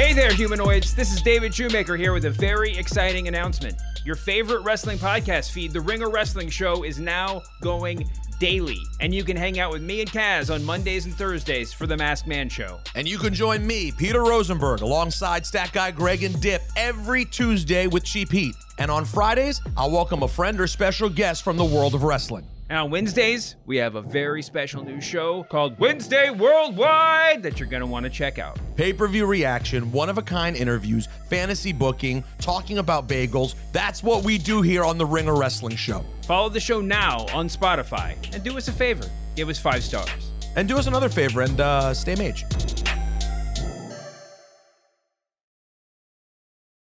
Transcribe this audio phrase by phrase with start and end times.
[0.00, 0.94] Hey there, humanoids.
[0.94, 3.76] This is David Shoemaker here with a very exciting announcement.
[4.02, 8.08] Your favorite wrestling podcast feed, The Ringer Wrestling Show, is now going
[8.38, 8.78] daily.
[9.00, 11.98] And you can hang out with me and Kaz on Mondays and Thursdays for The
[11.98, 12.80] Masked Man Show.
[12.94, 17.86] And you can join me, Peter Rosenberg, alongside Stat Guy Greg and Dip every Tuesday
[17.86, 18.54] with Cheap Heat.
[18.78, 22.46] And on Fridays, I'll welcome a friend or special guest from the world of wrestling.
[22.70, 27.68] And on Wednesdays, we have a very special new show called Wednesday Worldwide that you're
[27.68, 28.58] going to want to check out.
[28.76, 33.56] Pay per view reaction, one of a kind interviews, fantasy booking, talking about bagels.
[33.72, 36.04] That's what we do here on the Ringer Wrestling Show.
[36.22, 39.04] Follow the show now on Spotify and do us a favor
[39.40, 40.10] give us five stars.
[40.56, 42.44] And do us another favor and uh, stay mage.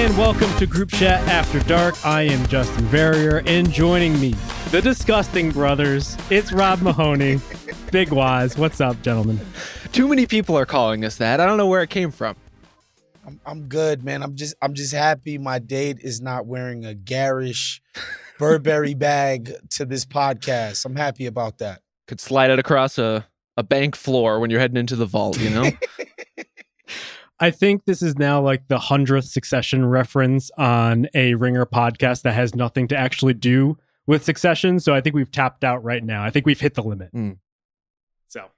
[0.00, 1.94] and welcome to Group Chat After Dark.
[2.06, 4.30] I am Justin Verrier, and joining me,
[4.70, 6.16] the Disgusting Brothers.
[6.30, 7.38] It's Rob Mahoney,
[7.92, 8.56] Big Waz.
[8.56, 9.38] What's up, gentlemen?
[9.92, 11.38] Too many people are calling us that.
[11.38, 12.34] I don't know where it came from.
[13.26, 14.22] I'm, I'm good, man.
[14.22, 17.82] I'm just I'm just happy my date is not wearing a garish
[18.38, 20.86] Burberry bag to this podcast.
[20.86, 21.82] I'm happy about that.
[22.08, 23.26] Could slide it across a,
[23.58, 25.70] a bank floor when you're heading into the vault, you know?
[27.40, 32.34] I think this is now like the hundredth succession reference on a Ringer podcast that
[32.34, 34.78] has nothing to actually do with succession.
[34.78, 36.22] So I think we've tapped out right now.
[36.22, 37.12] I think we've hit the limit.
[37.14, 37.38] Mm.
[38.28, 38.50] So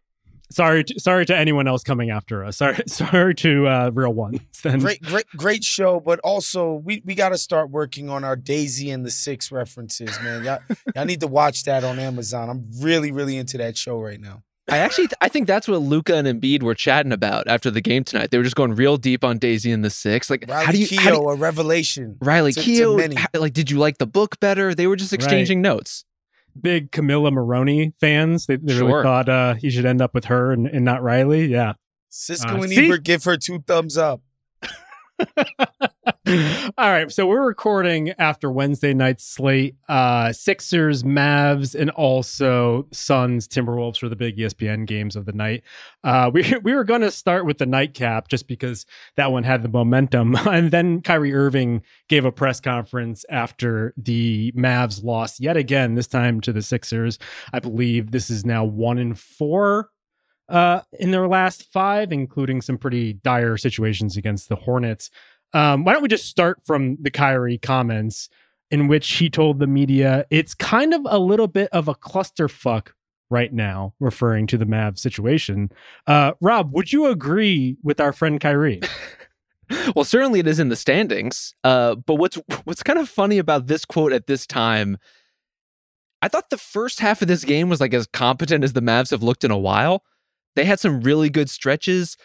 [0.50, 2.56] sorry, to, sorry to anyone else coming after us.
[2.56, 4.40] Sorry, sorry to uh, real ones.
[4.64, 8.36] Then Great, great, great show, but also we we got to start working on our
[8.36, 10.42] Daisy and the Six references, man.
[10.42, 10.58] Y'all,
[10.96, 12.50] y'all need to watch that on Amazon.
[12.50, 14.42] I'm really, really into that show right now.
[14.72, 18.04] I actually I think that's what Luka and Embiid were chatting about after the game
[18.04, 18.30] tonight.
[18.30, 20.30] They were just going real deep on Daisy and the Six.
[20.30, 22.16] Like Riley how do you, Keough, how do you a revelation.
[22.22, 23.14] Riley to- to Keough, many.
[23.16, 24.74] how- like did you like the book better?
[24.74, 26.04] They were just exchanging notes.
[26.60, 28.46] big Camila Morrone fans.
[28.46, 28.88] They, they Sure.
[28.88, 31.46] really thought uh, he should end up with her and, and not Riley.
[31.46, 31.74] Yeah.
[32.10, 32.86] Siskel Uh, and see?
[32.86, 34.20] Ebert give her two thumbs up.
[36.78, 39.76] All right, so we're recording after Wednesday night's slate.
[39.88, 45.62] Uh, Sixers, Mavs, and also Suns, Timberwolves for the big ESPN games of the night.
[46.02, 49.62] Uh, we we were going to start with the nightcap just because that one had
[49.62, 55.56] the momentum, and then Kyrie Irving gave a press conference after the Mavs lost yet
[55.56, 55.94] again.
[55.94, 57.18] This time to the Sixers.
[57.52, 59.90] I believe this is now one in four
[60.48, 65.10] uh, in their last five, including some pretty dire situations against the Hornets.
[65.52, 68.28] Um, why don't we just start from the Kyrie comments
[68.70, 72.88] in which he told the media it's kind of a little bit of a clusterfuck
[73.28, 75.70] right now, referring to the Mavs situation.
[76.06, 78.80] Uh, Rob, would you agree with our friend Kyrie?
[79.94, 81.54] Well, certainly it is in the standings.
[81.64, 84.98] Uh, but what's what's kind of funny about this quote at this time,
[86.20, 89.10] I thought the first half of this game was like as competent as the Mavs
[89.10, 90.04] have looked in a while.
[90.56, 92.16] They had some really good stretches.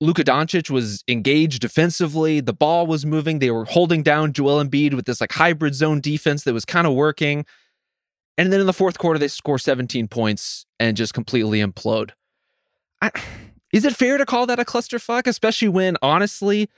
[0.00, 2.40] Luka Doncic was engaged defensively.
[2.40, 3.38] The ball was moving.
[3.38, 6.86] They were holding down Joel Embiid with this like hybrid zone defense that was kind
[6.86, 7.46] of working.
[8.38, 12.10] And then in the fourth quarter, they score 17 points and just completely implode.
[13.00, 13.10] I,
[13.72, 16.70] Is it fair to call that a clusterfuck, especially when honestly,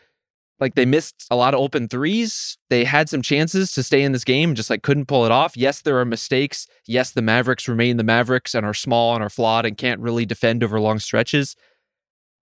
[0.61, 2.59] like they missed a lot of open threes.
[2.69, 5.57] They had some chances to stay in this game, just like couldn't pull it off.
[5.57, 6.67] Yes, there are mistakes.
[6.87, 10.27] Yes, the Mavericks remain the Mavericks and are small and are flawed and can't really
[10.27, 11.57] defend over long stretches.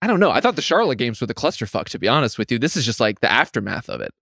[0.03, 0.31] I don't know.
[0.31, 2.59] I thought the Charlotte games were the clusterfuck, to be honest with you.
[2.59, 4.13] This is just like the aftermath of it.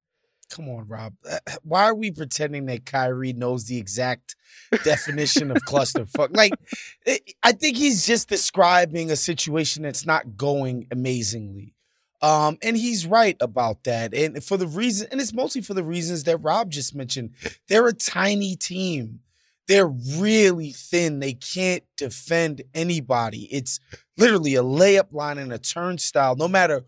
[0.51, 1.15] Come on, Rob.
[1.29, 4.37] Uh, why are we pretending that Kyrie knows the exact
[4.85, 6.31] definition of clusterfuck?
[6.35, 6.53] Like,
[7.43, 11.74] I think he's just describing a situation that's not going amazingly.
[12.25, 14.15] Um, and he's right about that.
[14.15, 17.35] And for the reason, and it's mostly for the reasons that Rob just mentioned.
[17.69, 19.21] They're a tiny team.
[19.69, 21.21] They're really thin.
[21.21, 23.47] They can't defend anybody.
[23.53, 23.79] It's
[24.17, 26.85] literally a layup line and a turnstile, no matter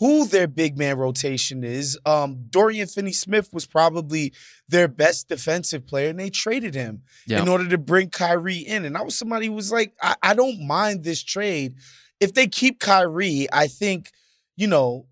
[0.00, 1.96] who their big man rotation is.
[2.04, 4.32] Um, Dorian Finney Smith was probably
[4.68, 7.40] their best defensive player, and they traded him yeah.
[7.40, 8.84] in order to bring Kyrie in.
[8.84, 11.76] And I was somebody who was like, I, I don't mind this trade.
[12.18, 14.10] If they keep Kyrie, I think,
[14.60, 15.06] you know,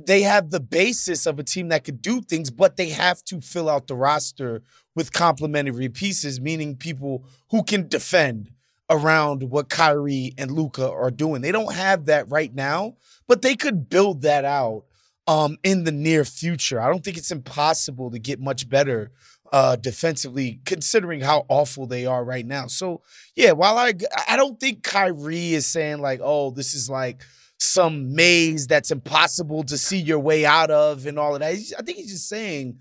[0.00, 3.40] they have the basis of a team that could do things, but they have to
[3.40, 4.62] fill out the roster
[4.94, 8.50] with complementary pieces, meaning people who can defend
[8.88, 11.42] around what Kyrie and Luka are doing.
[11.42, 12.96] They don't have that right now
[13.26, 14.84] but they could build that out
[15.26, 16.80] um, in the near future.
[16.80, 19.10] I don't think it's impossible to get much better
[19.52, 22.66] uh, defensively, considering how awful they are right now.
[22.66, 23.02] So
[23.34, 23.94] yeah, while I
[24.28, 27.22] I don't think Kyrie is saying like, oh, this is like
[27.58, 31.54] some maze that's impossible to see your way out of and all of that.
[31.78, 32.78] I think he's just saying,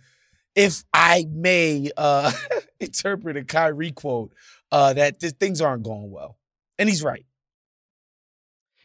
[0.56, 2.32] if I may uh,
[2.80, 4.34] interpret a Kyrie quote,
[4.72, 6.38] uh, that th- things aren't going well,
[6.78, 7.26] and he's right.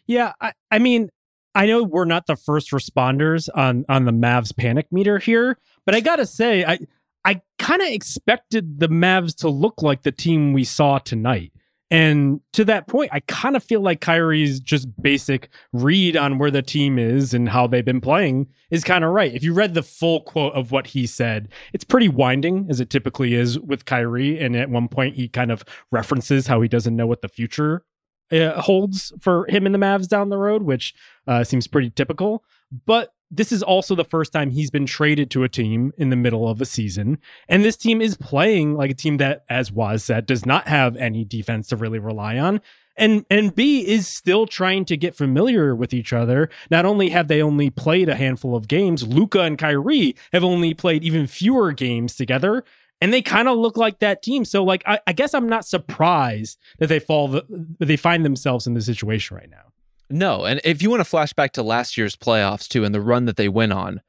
[0.06, 1.10] Yeah, I, I mean,
[1.54, 5.94] I know we're not the first responders on on the Mavs panic meter here, but
[5.94, 6.78] I gotta say, I
[7.24, 11.52] I kind of expected the Mavs to look like the team we saw tonight.
[11.90, 16.50] And to that point, I kind of feel like Kyrie's just basic read on where
[16.50, 19.34] the team is and how they've been playing is kind of right.
[19.34, 22.90] If you read the full quote of what he said, it's pretty winding, as it
[22.90, 24.38] typically is with Kyrie.
[24.38, 27.84] And at one point, he kind of references how he doesn't know what the future
[28.30, 30.94] uh, holds for him and the Mavs down the road, which
[31.26, 32.44] uh, seems pretty typical.
[32.86, 36.16] But this is also the first time he's been traded to a team in the
[36.16, 37.18] middle of a season.
[37.48, 40.96] And this team is playing like a team that, as Waz said, does not have
[40.96, 42.60] any defense to really rely on.
[42.96, 46.50] And and B is still trying to get familiar with each other.
[46.70, 50.74] Not only have they only played a handful of games, Luka and Kyrie have only
[50.74, 52.64] played even fewer games together
[53.00, 54.44] and they kind of look like that team.
[54.44, 57.44] So, like, I, I, guess I'm not surprised that they fall, the,
[57.78, 59.69] they find themselves in this situation right now.
[60.10, 63.00] No, and if you want to flash back to last year's playoffs too, and the
[63.00, 64.00] run that they went on,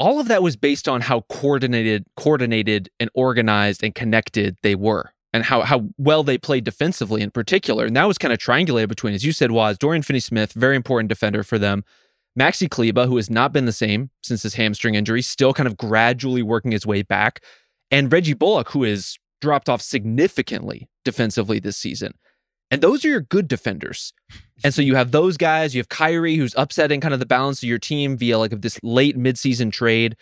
[0.00, 5.12] all of that was based on how coordinated, coordinated, and organized and connected they were,
[5.32, 7.86] and how how well they played defensively in particular.
[7.86, 11.08] And that was kind of triangulated between, as you said, was Dorian Finney-Smith, very important
[11.08, 11.84] defender for them.
[12.36, 15.76] Maxi Kleber, who has not been the same since his hamstring injury, still kind of
[15.76, 17.40] gradually working his way back
[17.92, 22.14] and Reggie Bullock, who has dropped off significantly defensively this season.
[22.70, 24.12] And those are your good defenders.
[24.64, 25.74] And so you have those guys.
[25.74, 28.62] You have Kyrie, who's upsetting kind of the balance of your team via like of
[28.62, 30.16] this late midseason trade.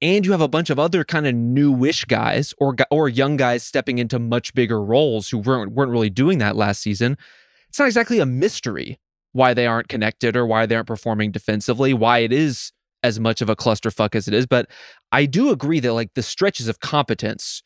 [0.00, 3.64] And you have a bunch of other kind of newish guys or or young guys
[3.64, 7.16] stepping into much bigger roles who weren't weren't really doing that last season.
[7.68, 8.98] It's not exactly a mystery
[9.32, 13.40] why they aren't connected or why they aren't performing defensively, why it is as much
[13.40, 14.46] of a clusterfuck as it is.
[14.46, 14.68] But
[15.12, 17.62] I do agree that like the stretches of competence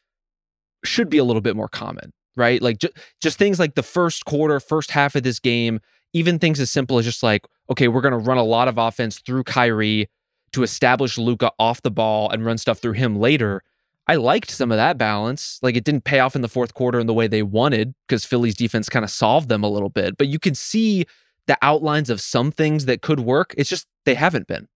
[0.85, 2.61] should be a little bit more common, right?
[2.63, 5.81] Like ju- just things like the first quarter, first half of this game,
[6.13, 8.79] even things as simple as just like, okay, we're going to run a lot of
[8.79, 10.09] offense through Kyrie
[10.53, 13.63] to establish Luka off the ball and run stuff through him later.
[14.07, 15.59] I liked some of that balance.
[15.63, 18.25] Like it didn't pay off in the fourth quarter in the way they wanted because
[18.25, 21.07] Philly's defense kind of solved them a little bit, but you could see
[21.47, 23.55] the outlines of some things that could work.
[23.57, 24.69] It's just they haven't been.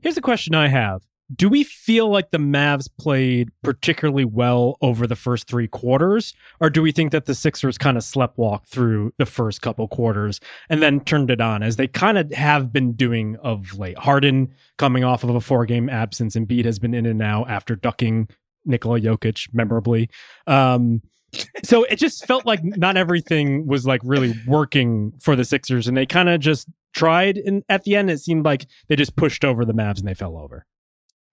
[0.00, 1.02] Here's a question I have.
[1.34, 6.34] Do we feel like the Mavs played particularly well over the first three quarters?
[6.60, 10.40] Or do we think that the Sixers kind of sleptwalked through the first couple quarters
[10.68, 13.98] and then turned it on as they kind of have been doing of late?
[13.98, 17.50] Harden coming off of a four game absence, and Embiid has been in and out
[17.50, 18.28] after ducking
[18.64, 20.08] Nikola Jokic memorably.
[20.46, 21.02] Um,
[21.64, 25.96] so it just felt like not everything was like really working for the Sixers, and
[25.96, 27.36] they kind of just tried.
[27.36, 30.14] And at the end, it seemed like they just pushed over the Mavs and they
[30.14, 30.66] fell over.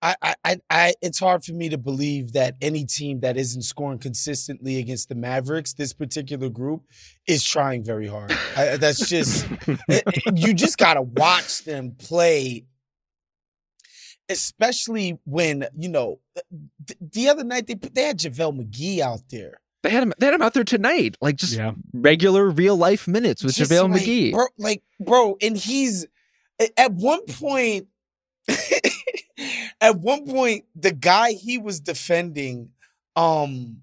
[0.05, 3.99] I, I, I, it's hard for me to believe that any team that isn't scoring
[3.99, 6.83] consistently against the Mavericks, this particular group,
[7.25, 8.33] is trying very hard.
[8.57, 9.47] I, that's just,
[9.87, 12.65] it, it, you just got to watch them play,
[14.29, 16.41] especially when, you know, eh,
[16.87, 19.61] th- the other night they, they had JaVale McGee out there.
[19.83, 20.13] They had him.
[20.17, 21.71] They had him out there tonight, like just Yeah.
[21.93, 24.31] regular real life minutes with Just JaVale like, McGee.
[24.31, 26.05] bro, like bro, and he's
[26.77, 27.87] at one point.
[29.83, 32.69] at one point, the guy he was defending,
[33.17, 33.81] um,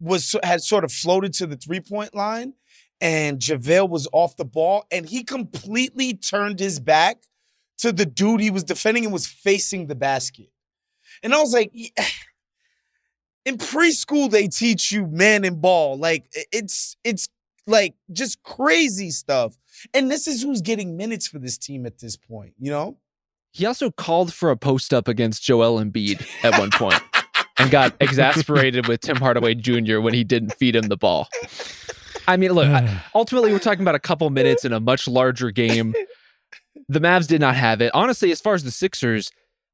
[0.00, 2.54] was had sort of floated to the three point line,
[3.00, 7.24] and JaVale was off the ball, and he completely turned his back
[7.78, 10.50] to the dude he was defending and was facing the basket.
[11.22, 11.90] And I was like, "Yeah."
[13.46, 17.28] in preschool they teach you man and ball, like it's it's
[17.66, 19.56] like just crazy stuff.
[19.94, 22.98] And this is who's getting minutes for this team at this point, you know?
[23.52, 27.02] He also called for a post up against Joel Embiid at one point
[27.58, 30.00] and got exasperated with Tim Hardaway Jr.
[30.00, 31.28] when he didn't feed him the ball.
[32.28, 32.68] I mean, look,
[33.14, 35.94] ultimately, we're talking about a couple minutes in a much larger game.
[36.88, 37.90] The Mavs did not have it.
[37.94, 39.30] Honestly, as far as the Sixers,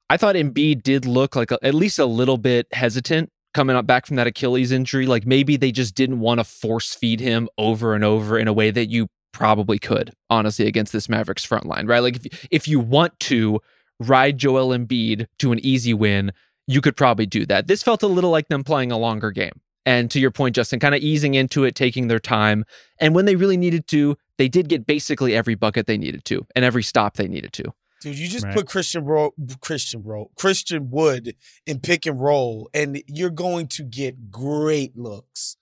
[0.09, 3.87] I thought Embiid did look like a, at least a little bit hesitant coming up
[3.87, 5.07] back from that Achilles injury.
[5.07, 8.53] Like maybe they just didn't want to force feed him over and over in a
[8.53, 12.01] way that you probably could, honestly, against this Mavericks front line, right?
[12.01, 13.61] Like if if you want to
[14.01, 16.33] ride Joel Embiid to an easy win,
[16.67, 17.67] you could probably do that.
[17.67, 19.61] This felt a little like them playing a longer game.
[19.85, 22.65] And to your point, Justin, kind of easing into it, taking their time.
[22.99, 26.47] And when they really needed to, they did get basically every bucket they needed to
[26.57, 27.65] and every stop they needed to.
[28.01, 28.55] Dude, you just Right.
[28.57, 33.85] put Christian Ro- Christian Ro- Christian Wood in pick and roll, and you're going to
[33.85, 35.57] get great looks.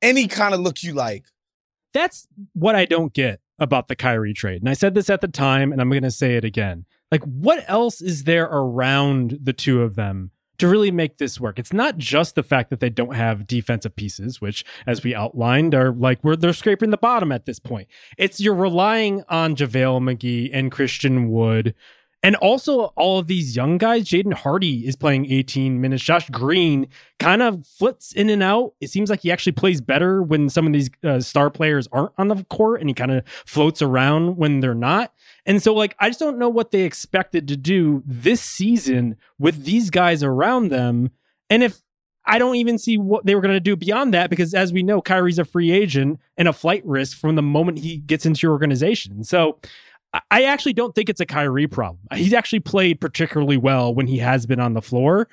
[0.00, 1.26] Any kind of look you like.
[1.92, 4.62] That's what I don't get about the Kyrie trade.
[4.62, 6.84] And I said this at the time, and I'm going to say it again.
[7.10, 11.58] Like, what else is there around the two of them to really make this work?
[11.58, 15.74] It's not just the fact that they don't have defensive pieces, which, as we outlined,
[15.74, 17.88] are like we're they're scraping the bottom at this point.
[18.16, 21.74] It's you're relying on JaVale McGee and Christian Wood.
[22.24, 26.04] And also, all of these young guys, Jaden Hardy is playing 18 minutes.
[26.04, 26.86] Josh Green
[27.18, 28.74] kind of flits in and out.
[28.80, 32.12] It seems like he actually plays better when some of these uh, star players aren't
[32.18, 35.12] on the court and he kind of floats around when they're not.
[35.46, 39.64] And so, like, I just don't know what they expected to do this season with
[39.64, 41.10] these guys around them.
[41.50, 41.82] And if
[42.24, 44.84] I don't even see what they were going to do beyond that, because as we
[44.84, 48.46] know, Kyrie's a free agent and a flight risk from the moment he gets into
[48.46, 49.24] your organization.
[49.24, 49.58] So,
[50.30, 52.00] I- actually don't think it's a Kyrie problem.
[52.14, 55.28] He's actually played particularly well when he has been on the floor.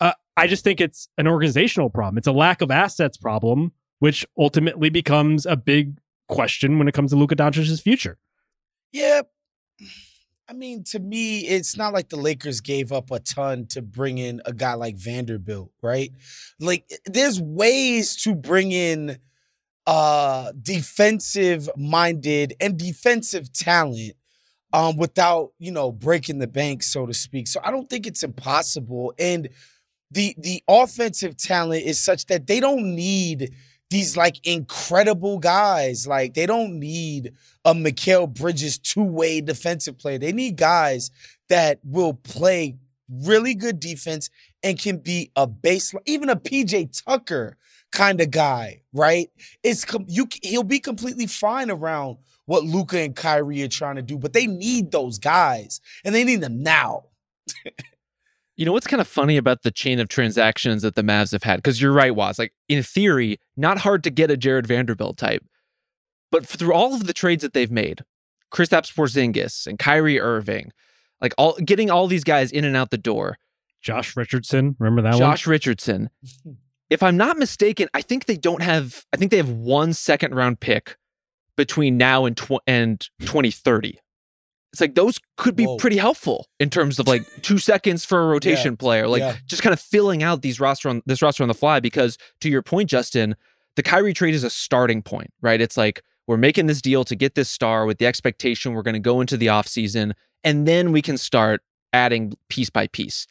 [0.00, 2.18] Uh, I just think it's an organizational problem.
[2.18, 7.10] It's a lack of assets problem, which ultimately becomes a big question when it comes
[7.10, 8.18] to Luka Doncic's future.
[8.92, 9.22] Yeah.
[10.48, 14.18] I mean, to me, it's not like the Lakers gave up a ton to bring
[14.18, 16.10] in a guy like Vanderbilt, right?
[16.58, 19.18] Like, there's ways to bring in
[19.86, 24.12] uh defensive minded and defensive talent
[24.72, 27.48] um without, you know, breaking the bank, so to speak.
[27.48, 29.12] So I don't think it's impossible.
[29.18, 29.48] And
[30.10, 33.54] the the offensive talent is such that they don't need
[33.90, 36.06] these like incredible guys.
[36.06, 37.32] Like they don't need
[37.64, 40.18] a Mikal Bridges two-way defensive player.
[40.18, 41.10] They need guys
[41.48, 42.76] that will play
[43.08, 44.30] really good defense
[44.62, 47.56] and can be a base, even a PJ Tucker
[47.92, 49.28] kind of guy, right?
[49.62, 50.28] It's com- you.
[50.42, 52.18] He'll be completely fine around
[52.50, 56.24] what Luka and Kyrie are trying to do, but they need those guys and they
[56.24, 57.04] need them now.
[58.56, 61.44] You know what's kind of funny about the chain of transactions that the Mavs have
[61.44, 61.56] had?
[61.56, 62.38] Because you're right, Waz.
[62.38, 65.42] Like in theory, not hard to get a Jarred Vanderbilt type,
[66.30, 68.04] but through all of the trades that they've made,
[68.52, 70.72] Kristaps Porzingis and Kyrie Irving,
[71.22, 73.38] like all getting all these guys in and out the door.
[73.80, 76.10] Josh Richardson, remember that Josh Richardson.
[76.90, 79.06] If I'm not mistaken, I think they don't have.
[79.12, 80.98] I think they have one second round pick
[81.60, 83.98] between now and tw- and 2030.
[84.72, 85.76] It's like those could be Whoa.
[85.76, 89.36] pretty helpful in terms of like two seconds for a rotation player, like yeah.
[89.46, 91.80] just kind of filling out these roster on this roster on the fly.
[91.80, 93.36] Because to your point, Justin,
[93.76, 95.60] the Kyrie trade is a starting point, right?
[95.60, 98.94] It's like we're making this deal to get this star with the expectation we're going
[98.94, 100.12] to go into the offseason
[100.42, 101.60] and then we can start
[101.92, 103.26] adding piece by piece.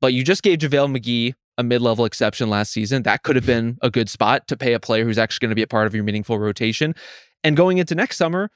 [0.00, 3.02] But you just gave JaVale McGee a mid-level exception last season.
[3.04, 5.56] That could have been a good spot to pay a player who's actually going to
[5.56, 6.94] be a part of your meaningful rotation.
[7.44, 8.50] And going into next summer,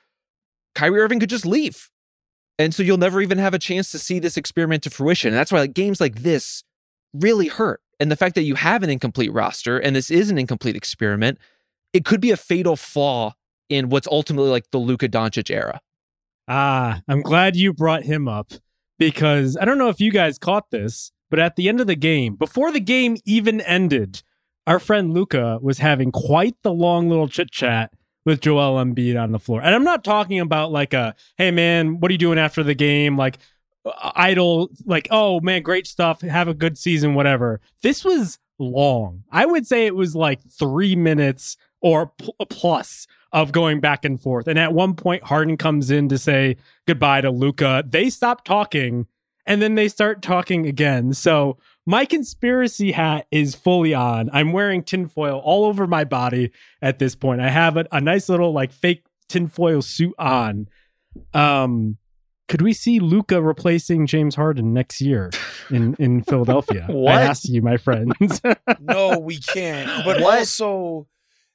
[0.75, 1.91] Kyrie Irving could just leave.
[2.59, 5.29] And so you'll never even have a chance to see this experiment to fruition.
[5.29, 6.65] And that's why like games like this
[7.13, 7.81] really hurt.
[7.99, 11.39] And the fact that you have an incomplete roster and this is an incomplete experiment,
[11.93, 13.35] it could be a fatal flaw
[13.69, 15.81] in what's ultimately like the Luka Doncic era.
[16.49, 18.53] Ah, I'm glad you brought him up
[18.99, 21.97] because I don't know if you guys caught this, but at the end of the
[21.97, 24.23] game, before the game even ended,
[24.67, 27.93] our friend Luka was having quite the long little chit chat
[28.27, 29.63] with Joel Embiid on the floor.
[29.63, 32.75] And I'm not talking about like a, hey man, what are you doing after the
[32.75, 33.17] game?
[33.17, 33.39] Like
[34.03, 36.21] idle, like, oh man, great stuff.
[36.21, 37.61] Have a good season, whatever.
[37.83, 39.23] This was long.
[39.31, 44.21] I would say it was like three minutes or pl- plus of going back and
[44.21, 44.49] forth.
[44.49, 46.57] And at one point, Harden comes in to say
[46.87, 47.85] goodbye to Luka.
[47.87, 49.07] They stop talking
[49.47, 51.13] and then they start talking again.
[51.13, 54.29] So my conspiracy hat is fully on.
[54.33, 56.51] I'm wearing tinfoil all over my body
[56.83, 57.41] at this point.
[57.41, 60.69] I have a, a nice little like fake tinfoil suit on.
[61.33, 61.99] Um,
[62.49, 65.31] could we see Luka replacing James Harden next year
[65.71, 66.87] in in Philadelphia?
[66.89, 67.15] What?
[67.15, 68.41] I ask you, my friends.
[68.81, 69.89] no, we can't.
[70.05, 70.39] But What?
[70.39, 71.09] also,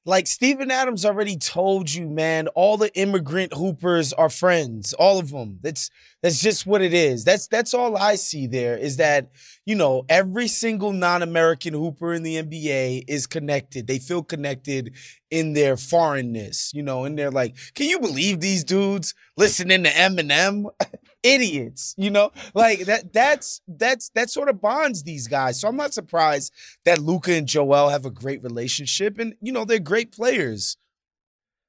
[0.04, 4.94] like Steven Adams already told you, man, all the immigrant hoopers are friends.
[4.94, 5.60] All of them.
[5.62, 5.90] That's
[6.22, 7.24] that's just what it is.
[7.24, 9.30] That's that's all I see there is that,
[9.66, 13.86] you know, every single non-American hooper in the NBA is connected.
[13.86, 14.96] They feel connected
[15.30, 19.90] in their foreignness, you know, and they're like, can you believe these dudes listening to
[19.90, 20.66] Eminem?
[21.24, 23.14] Idiots, you know, like that.
[23.14, 25.62] That's that's that sort of bonds these guys.
[25.62, 26.52] So I'm not surprised
[26.84, 30.78] that Luka and Joel have a great relationship, and you know they're great players.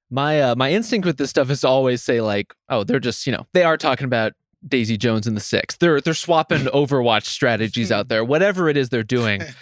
[0.09, 3.27] My uh, my instinct with this stuff is to always say like, oh, they're just
[3.27, 4.33] you know they are talking about
[4.66, 5.76] Daisy Jones and the Six.
[5.76, 9.42] They're they're swapping Overwatch strategies out there, whatever it is they're doing.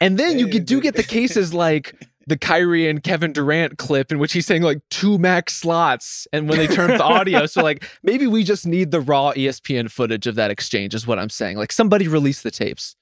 [0.00, 1.94] And then you do get the cases like
[2.26, 6.48] the Kyrie and Kevin Durant clip in which he's saying like two max slots, and
[6.48, 9.90] when they turn up the audio, so like maybe we just need the raw ESPN
[9.90, 11.56] footage of that exchange, is what I'm saying.
[11.56, 12.96] Like somebody release the tapes.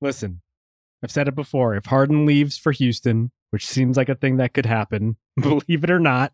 [0.00, 0.42] Listen,
[1.02, 1.74] I've said it before.
[1.74, 5.90] If Harden leaves for Houston, which seems like a thing that could happen, believe it
[5.90, 6.32] or not,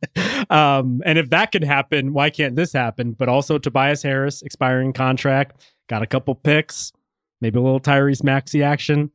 [0.51, 3.13] um, and if that could happen, why can't this happen?
[3.13, 6.93] But also Tobias Harris expiring contract, got a couple picks,
[7.41, 9.11] maybe a little Tyrese Maxey action.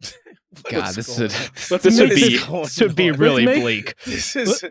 [0.70, 1.20] God, this going
[1.70, 3.94] would this would be this would be really Let's make- bleak.
[4.06, 4.62] This is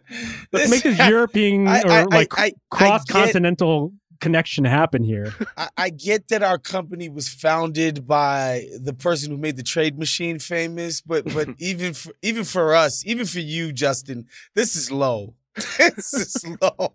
[0.52, 5.04] Let's this- make this European I- or I- like I- I- cross continental connection happen
[5.04, 5.34] here.
[5.58, 9.98] I, I get that our company was founded by the person who made the trade
[9.98, 14.92] machine famous, but but even for even for us, even for you, Justin, this is
[14.92, 15.36] low.
[15.78, 16.94] this is low.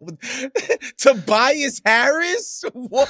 [0.99, 2.63] Tobias Harris?
[2.75, 3.09] What?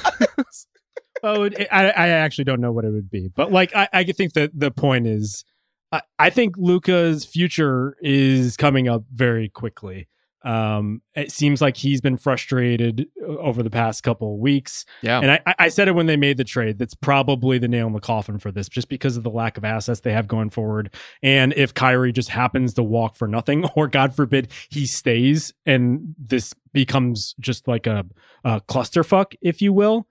[1.22, 4.04] Oh, it, I, I actually don't know what it would be, but like I, I
[4.04, 5.44] think that the point is,
[5.92, 10.08] I, I think Luka's future is coming up very quickly.
[10.42, 15.20] Um, it seems like he's been frustrated uh, over the past couple of weeks, Yeah.
[15.20, 16.78] and I, I- I said it when they made the trade.
[16.78, 19.64] That's probably the nail in the coffin for this, just because of the lack of
[19.64, 20.94] assets they have going forward.
[21.22, 26.14] And if Kyrie just happens to walk for nothing, or God forbid he stays, and
[26.18, 28.06] this becomes just like a,
[28.44, 30.06] a clusterfuck, if you will,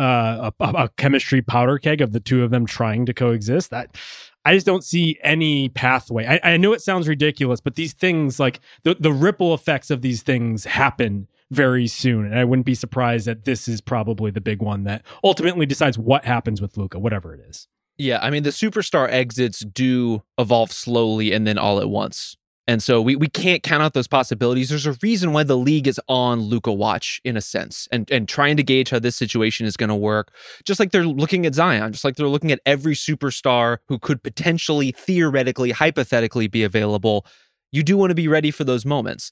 [0.00, 3.70] uh, a, a chemistry powder keg of the two of them trying to coexist.
[3.70, 3.96] That
[4.44, 6.26] I just don't see any pathway.
[6.26, 10.02] I, I know it sounds ridiculous, but these things, like the the ripple effects of
[10.02, 14.40] these things, happen very soon, and I wouldn't be surprised that this is probably the
[14.40, 17.68] big one that ultimately decides what happens with Luka, whatever it is.
[17.96, 22.36] Yeah, I mean the superstar exits do evolve slowly and then all at once.
[22.66, 24.70] And so we, we can't count out those possibilities.
[24.70, 28.26] There's a reason why the league is on Luka watch in a sense and, and
[28.26, 30.32] trying to gauge how this situation is going to work.
[30.64, 34.22] Just like they're looking at Zion, just like they're looking at every superstar who could
[34.22, 37.26] potentially, theoretically, hypothetically be available.
[37.70, 39.30] You do want to be ready for those moments.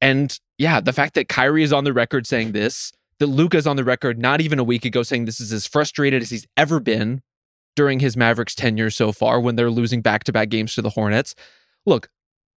[0.00, 3.76] And yeah, the fact that Kyrie is on the record saying this, that Luka's on
[3.76, 6.80] the record not even a week ago saying this is as frustrated as he's ever
[6.80, 7.22] been
[7.76, 10.90] during his Mavericks tenure so far when they're losing back to back games to the
[10.90, 11.36] Hornets.
[11.86, 12.08] Look,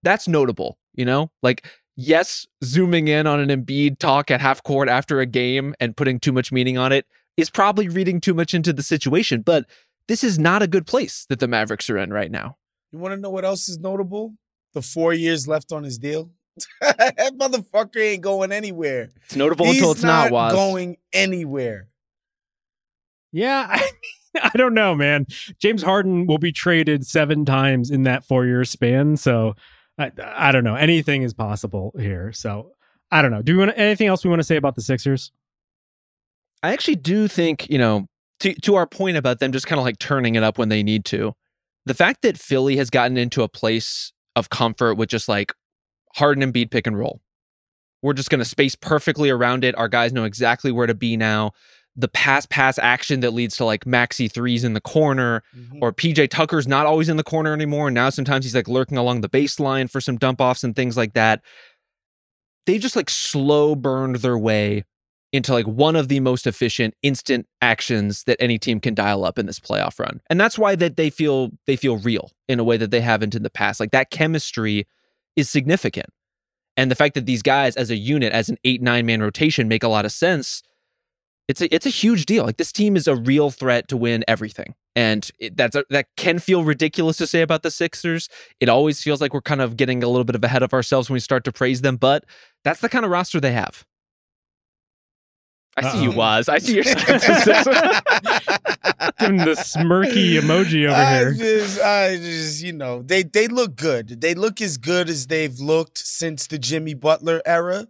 [0.03, 1.31] that's notable, you know?
[1.43, 5.97] Like, yes, zooming in on an Embiid talk at half court after a game and
[5.97, 9.67] putting too much meaning on it is probably reading too much into the situation, but
[10.09, 12.57] this is not a good place that the Mavericks are in right now.
[12.93, 14.35] You want to know what else is notable?
[14.75, 16.31] The four years left on his deal.
[16.81, 19.09] that motherfucker ain't going anywhere.
[19.25, 20.53] It's notable He's until it's not, not was.
[20.53, 21.89] going anywhere.
[23.33, 23.91] Yeah, I,
[24.43, 25.27] I don't know, man.
[25.59, 29.55] James Harden will be traded seven times in that four year span, so
[30.03, 30.75] I, I don't know.
[30.75, 32.33] Anything is possible here.
[32.33, 32.73] So
[33.11, 33.43] I don't know.
[33.43, 35.33] Do we want anything else we want to say about the Sixers?
[36.63, 38.07] I actually do think, you know,
[38.41, 40.83] to, to our point about them just kind of like turning it up when they
[40.83, 41.35] need to,
[41.87, 45.53] the fact that Philly has gotten into a place of comfort with just like
[46.15, 47.21] Harden and beat pick and roll.
[48.03, 49.77] We're just going to space perfectly around it.
[49.79, 51.53] Our guys know exactly where to be now.
[51.95, 55.79] The pass pass action that leads to like Maxey threes in the corner, Mhm.
[55.83, 57.89] or PJ Tucker's not always in the corner anymore.
[57.89, 60.97] And now sometimes he's like lurking along the baseline for some dump offs and things
[60.97, 61.43] like that.
[62.67, 64.85] They've just like slow burned their way
[65.33, 69.39] into like one of the most efficient instant actions that any team can dial up
[69.39, 70.21] in this playoff run.
[70.31, 73.35] And that's why that they feel they feel real in a way that they haven't
[73.35, 73.81] in the past.
[73.81, 74.87] Like that chemistry
[75.37, 76.07] is significant.
[76.77, 79.69] And the fact that these guys as a unit, as an eight, nine man rotation
[79.69, 80.63] make a lot of sense.
[81.49, 82.45] It's a it's a huge deal.
[82.45, 84.75] Like this team is a real threat to win everything.
[84.95, 88.29] And it, that's a, that can feel ridiculous to say about the Sixers.
[88.61, 91.09] It always feels like we're kind of getting a little bit of ahead of ourselves
[91.09, 92.25] when we start to praise them, but
[92.65, 93.85] that's the kind of roster they have.
[95.77, 96.17] I see you, Uh-oh.
[96.17, 96.49] Waz.
[96.49, 97.73] I see your skepticism.
[99.19, 101.33] Giving the smirky emoji over I here.
[101.33, 104.21] just, I just, you know, they they look good.
[104.21, 107.89] They look as good as they've looked since the Jimmy Butler era.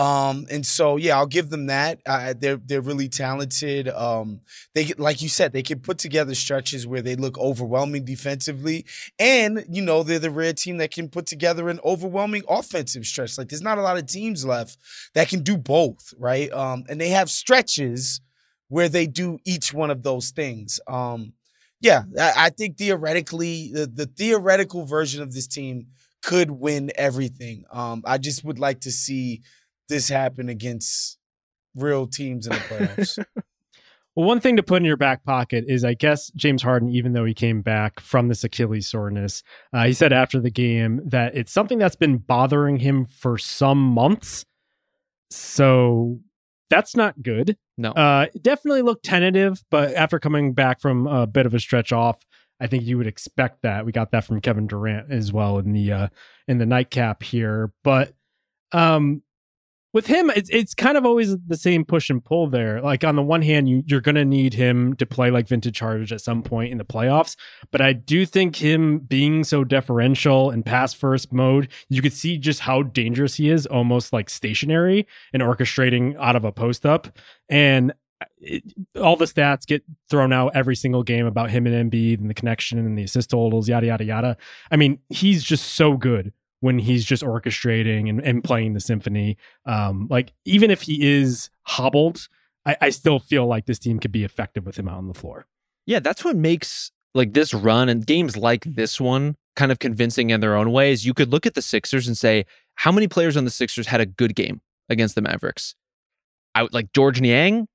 [0.00, 2.00] Um, and so yeah, I'll give them that.
[2.06, 3.88] Uh, they're they're really talented.
[3.88, 4.40] Um,
[4.74, 8.86] they like you said, they can put together stretches where they look overwhelming defensively,
[9.18, 13.36] and you know they're the rare team that can put together an overwhelming offensive stretch.
[13.36, 14.78] Like there's not a lot of teams left
[15.14, 16.50] that can do both, right?
[16.50, 18.22] Um, and they have stretches
[18.68, 20.80] where they do each one of those things.
[20.86, 21.34] Um,
[21.80, 25.88] yeah, I, I think theoretically, the, the theoretical version of this team
[26.22, 27.64] could win everything.
[27.72, 29.42] Um, I just would like to see
[29.90, 31.18] this happen against
[31.74, 33.24] real teams in the playoffs.
[34.16, 37.12] Well, one thing to put in your back pocket is, I guess, James Harden, even
[37.12, 41.36] though he came back from this Achilles soreness, uh, he said after the game that
[41.36, 44.44] it's something that's been bothering him for some months.
[45.30, 46.18] So
[46.70, 47.56] that's not good.
[47.78, 47.92] no.
[47.92, 51.92] Uh, it definitely looked tentative, but after coming back from a bit of a stretch
[51.92, 52.18] off,
[52.60, 53.86] I think you would expect that.
[53.86, 56.08] We got that from Kevin Durant as well in the uh,
[56.48, 58.12] in the nightcap here, but
[58.72, 59.22] um,
[59.92, 62.80] with him, it's it's kind of always the same push and pull there.
[62.80, 66.12] Like on the one hand, you you're gonna need him to play like vintage Charge
[66.12, 67.36] at some point in the playoffs,
[67.70, 72.38] but I do think him being so deferential and pass first mode, you could see
[72.38, 77.08] just how dangerous he is, almost like stationary and orchestrating out of a post up.
[77.48, 77.92] And
[78.38, 78.62] it,
[79.00, 82.34] all the stats get thrown out every single game about him and Embiid and the
[82.34, 84.36] connection and the assist totals, yada yada yada.
[84.70, 89.36] I mean, he's just so good when he's just orchestrating and, and playing the symphony.
[89.66, 92.28] Um, like even if he is hobbled,
[92.64, 95.14] I, I still feel like this team could be effective with him out on the
[95.14, 95.46] floor.
[95.86, 100.30] Yeah, that's what makes like this run and games like this one kind of convincing
[100.30, 101.04] in their own ways.
[101.04, 102.46] You could look at the Sixers and say,
[102.76, 105.74] how many players on the Sixers had a good game against the Mavericks?
[106.54, 107.68] I would like Georges Niang,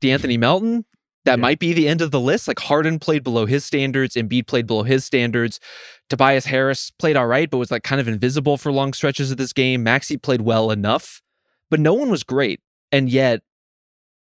[0.00, 0.84] De'Anthony Melton.
[1.26, 1.42] That Yeah.
[1.42, 2.48] might be the end of the list.
[2.48, 5.60] Like Harden played below his standards, Embiid played below his standards.
[6.08, 9.36] Tobias Harris played all right, but was like kind of invisible for long stretches of
[9.36, 9.82] this game.
[9.82, 11.20] Maxey played well enough,
[11.68, 12.60] but no one was great.
[12.92, 13.42] And yet,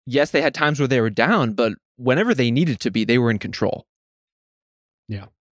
[0.07, 3.19] yes, they had times where they were down, but whenever they needed to be, they
[3.19, 3.87] were in control.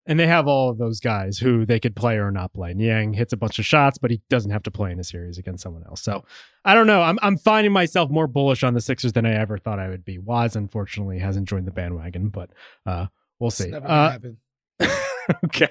[0.05, 2.73] And they have all of those guys who they could play or not play.
[2.73, 5.37] Niang hits a bunch of shots, but he doesn't have to play in a series
[5.37, 6.01] against someone else.
[6.01, 6.25] So
[6.65, 7.01] I don't know.
[7.01, 10.03] I'm I'm finding myself more bullish on the Sixers than I ever thought I would
[10.03, 10.17] be.
[10.17, 12.49] Waz unfortunately hasn't joined the bandwagon, but
[12.85, 13.05] uh,
[13.39, 13.69] we'll It's see.
[13.69, 14.37] never gonna Uh, happen.
[15.45, 15.69] okay.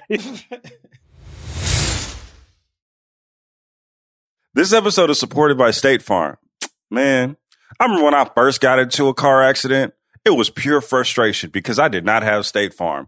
[4.55, 6.37] This episode is supported by State Farm.
[6.91, 7.37] Man,
[7.79, 9.93] I remember when I first got into a car accident,
[10.25, 13.07] it was pure frustration because I did not have State Farm.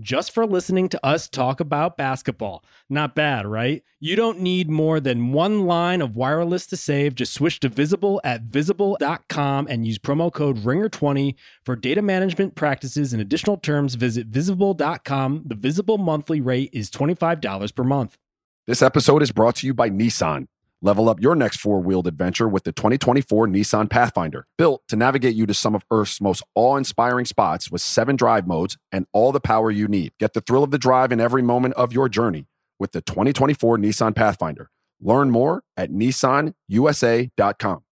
[0.00, 2.64] just for listening to us talk about basketball.
[2.88, 3.82] Not bad, right?
[4.00, 7.14] You don't need more than one line of wireless to save.
[7.14, 13.12] Just switch to Visible at visible.com and use promo code RINGER20 for data management practices
[13.12, 13.94] and additional terms.
[13.94, 15.42] Visit visible.com.
[15.46, 18.18] The Visible monthly rate is $25 per month.
[18.66, 20.46] This episode is brought to you by Nissan.
[20.82, 25.34] Level up your next four wheeled adventure with the 2024 Nissan Pathfinder, built to navigate
[25.34, 29.32] you to some of Earth's most awe inspiring spots with seven drive modes and all
[29.32, 30.12] the power you need.
[30.20, 32.46] Get the thrill of the drive in every moment of your journey
[32.78, 34.68] with the 2024 Nissan Pathfinder.
[35.00, 37.85] Learn more at nissanusa.com.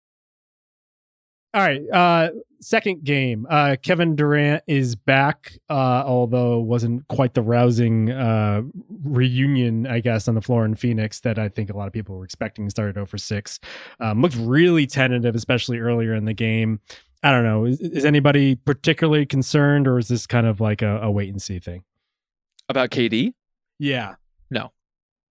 [1.55, 1.89] All right.
[1.89, 3.47] Uh, second game.
[3.49, 8.63] Uh, Kevin Durant is back, uh, although wasn't quite the rousing uh,
[9.05, 12.17] reunion, I guess, on the floor in Phoenix that I think a lot of people
[12.17, 12.69] were expecting.
[12.71, 13.61] Started over six.
[14.01, 16.81] Um, looked really tentative, especially earlier in the game.
[17.23, 17.67] I don't know.
[17.67, 21.41] Is, is anybody particularly concerned, or is this kind of like a, a wait and
[21.41, 21.85] see thing?
[22.69, 23.33] About KD?
[23.79, 24.17] Yeah.
[24.51, 24.73] No,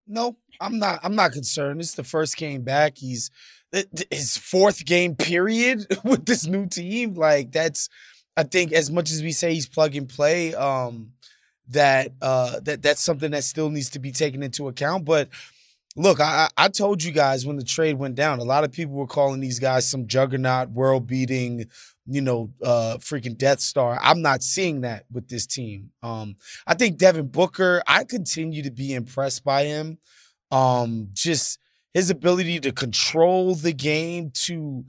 [0.07, 1.01] No, I'm not.
[1.03, 1.81] I'm not concerned.
[1.81, 2.97] This is the first game back.
[2.97, 3.29] He's
[4.11, 7.15] his fourth game period with this new team.
[7.15, 7.89] Like that's,
[8.37, 11.11] I think, as much as we say he's plug and play, um,
[11.69, 15.05] that uh, that that's something that still needs to be taken into account.
[15.05, 15.29] But
[15.95, 18.95] look, I I told you guys when the trade went down, a lot of people
[18.95, 21.65] were calling these guys some juggernaut, world beating,
[22.05, 23.99] you know, uh, freaking Death Star.
[24.01, 25.91] I'm not seeing that with this team.
[26.01, 26.35] Um,
[26.67, 29.99] I think Devin Booker, I continue to be impressed by him.
[30.51, 31.59] Um, just
[31.93, 34.85] his ability to control the game to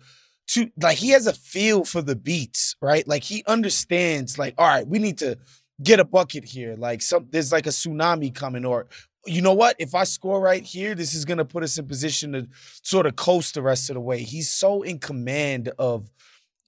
[0.47, 3.07] to like he has a feel for the beats, right?
[3.09, 5.39] Like he understands, like, all right, we need to
[5.83, 6.77] get a bucket here.
[6.77, 8.87] Like some there's like a tsunami coming, or
[9.27, 9.77] you know what?
[9.79, 12.47] If I score right here, this is gonna put us in position to
[12.83, 14.23] sort of coast the rest of the way.
[14.23, 16.11] He's so in command of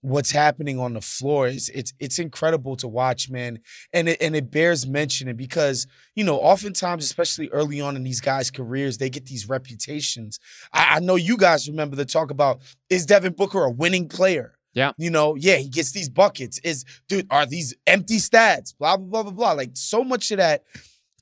[0.00, 1.48] what's happening on the floor.
[1.48, 3.60] It's it's, it's incredible to watch, man.
[3.92, 8.20] And it, and it bears mentioning because, you know, oftentimes, especially early on in these
[8.20, 10.38] guys' careers, they get these reputations.
[10.72, 14.52] I, I know you guys remember the talk about is Devin Booker a winning player?
[14.74, 14.92] Yeah.
[14.98, 16.58] You know, yeah, he gets these buckets.
[16.58, 18.76] Is dude, are these empty stats?
[18.78, 19.52] Blah, blah, blah, blah, blah.
[19.52, 20.64] Like so much of that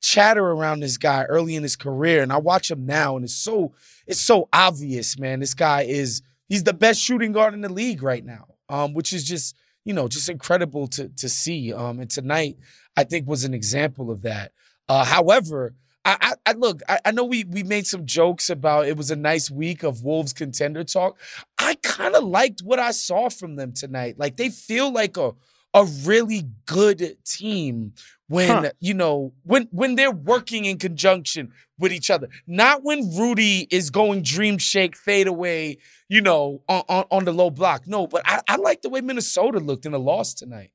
[0.00, 2.22] chatter around this guy early in his career.
[2.22, 3.72] And I watch him now, and it's so
[4.06, 5.40] it's so obvious, man.
[5.40, 9.12] This guy is he's the best shooting guard in the league right now um, which
[9.12, 11.72] is just you know just incredible to to see.
[11.72, 12.58] Um, and tonight
[12.96, 14.52] I think was an example of that.
[14.88, 15.74] Uh, however,
[16.04, 19.10] I, I, I look, I, I, know we we made some jokes about it was
[19.10, 21.18] a nice week of Wolves contender talk.
[21.58, 24.18] I kind of liked what I saw from them tonight.
[24.18, 25.32] Like they feel like a
[25.74, 27.92] a really good team
[28.28, 28.70] when huh.
[28.80, 32.28] you know when when they're working in conjunction with each other.
[32.46, 37.32] Not when Rudy is going dream shake fade away, you know, on, on, on the
[37.32, 37.86] low block.
[37.86, 40.70] No, but I, I like the way Minnesota looked in the loss tonight.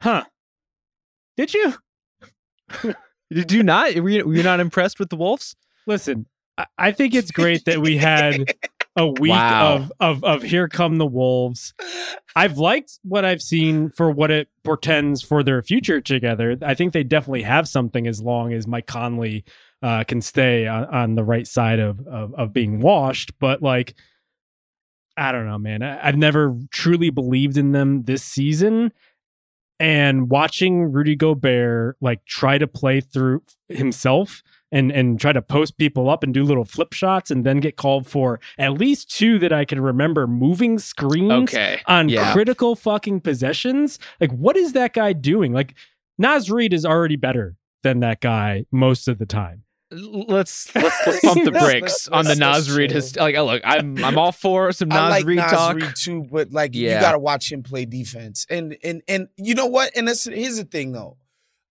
[0.00, 0.24] Huh?
[1.36, 1.74] Did you?
[3.32, 3.94] Did you not?
[3.96, 5.54] Were you, were you not impressed with the Wolves?
[5.86, 6.26] Listen,
[6.78, 8.54] I think it's great that we had
[9.00, 9.74] a week wow.
[9.74, 11.72] of of of here come the wolves.
[12.36, 16.58] I've liked what I've seen for what it portends for their future together.
[16.62, 19.44] I think they definitely have something as long as Mike Conley
[19.82, 23.32] uh, can stay on, on the right side of, of, of being washed.
[23.38, 23.94] But like,
[25.16, 25.82] I don't know, man.
[25.82, 28.92] I, I've never truly believed in them this season.
[29.78, 35.78] And watching Rudy Gobert like try to play through himself and and try to post
[35.78, 39.38] people up and do little flip shots and then get called for at least two
[39.38, 41.80] that I can remember moving screens okay.
[41.86, 42.32] on yeah.
[42.32, 43.98] critical fucking possessions.
[44.20, 45.52] Like what is that guy doing?
[45.52, 45.74] Like
[46.18, 49.64] Naz Reid is already better than that guy most of the time.
[49.92, 52.92] Let's let's, let's pump the brakes on the Naz Reid.
[52.92, 55.96] His, like, oh, look, I'm I'm all for some Naz like Reid Naz talk Reid
[55.96, 56.94] too, but like yeah.
[56.94, 58.46] you got to watch him play defense.
[58.48, 59.96] And and and you know what?
[59.96, 61.16] And this here's the thing though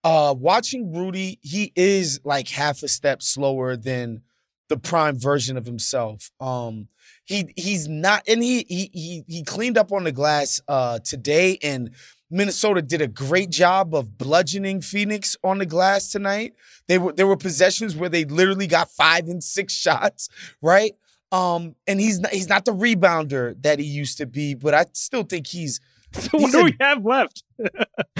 [0.04, 4.22] uh, watching Rudy, he is like half a step slower than
[4.68, 6.30] the prime version of himself.
[6.40, 6.88] Um,
[7.24, 11.58] he he's not, and he he he he cleaned up on the glass uh today,
[11.62, 11.90] and
[12.30, 16.54] Minnesota did a great job of bludgeoning Phoenix on the glass tonight.
[16.88, 20.28] They were there were possessions where they literally got five and six shots,
[20.62, 20.92] right?
[21.32, 24.86] Um, and he's not, he's not the rebounder that he used to be, but I
[24.92, 25.80] still think he's.
[26.12, 27.44] So what do we have left?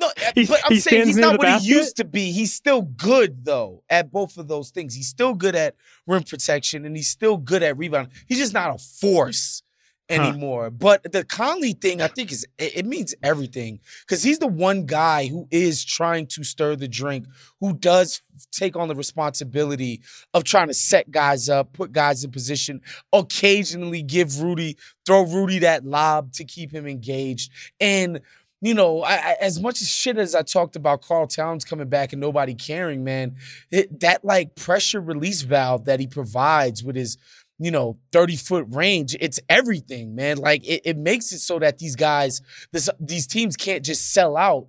[0.00, 1.68] No, eh, he's, but I'm he saying he's not what basket?
[1.68, 2.32] he used to be.
[2.32, 4.94] He's still good though at both of those things.
[4.94, 8.08] He's still good at rim protection and he's still good at rebound.
[8.26, 9.62] He's just not a force
[10.10, 10.64] anymore.
[10.64, 10.70] Huh.
[10.70, 14.86] But the Conley thing, I think, is it, it means everything because he's the one
[14.86, 17.26] guy who is trying to stir the drink,
[17.60, 20.00] who does take on the responsibility
[20.34, 22.80] of trying to set guys up, put guys in position,
[23.12, 27.50] occasionally give Rudy, throw Rudy that lob to keep him engaged.
[27.80, 28.20] And
[28.60, 31.88] you know, I, I, as much as shit as I talked about Karl Towns coming
[31.88, 33.36] back and nobody caring, man,
[33.70, 37.16] it, that like pressure release valve that he provides with his,
[37.58, 40.38] you know, 30 foot range, it's everything, man.
[40.38, 42.42] Like it, it makes it so that these guys,
[42.72, 44.66] this, these teams can't just sell out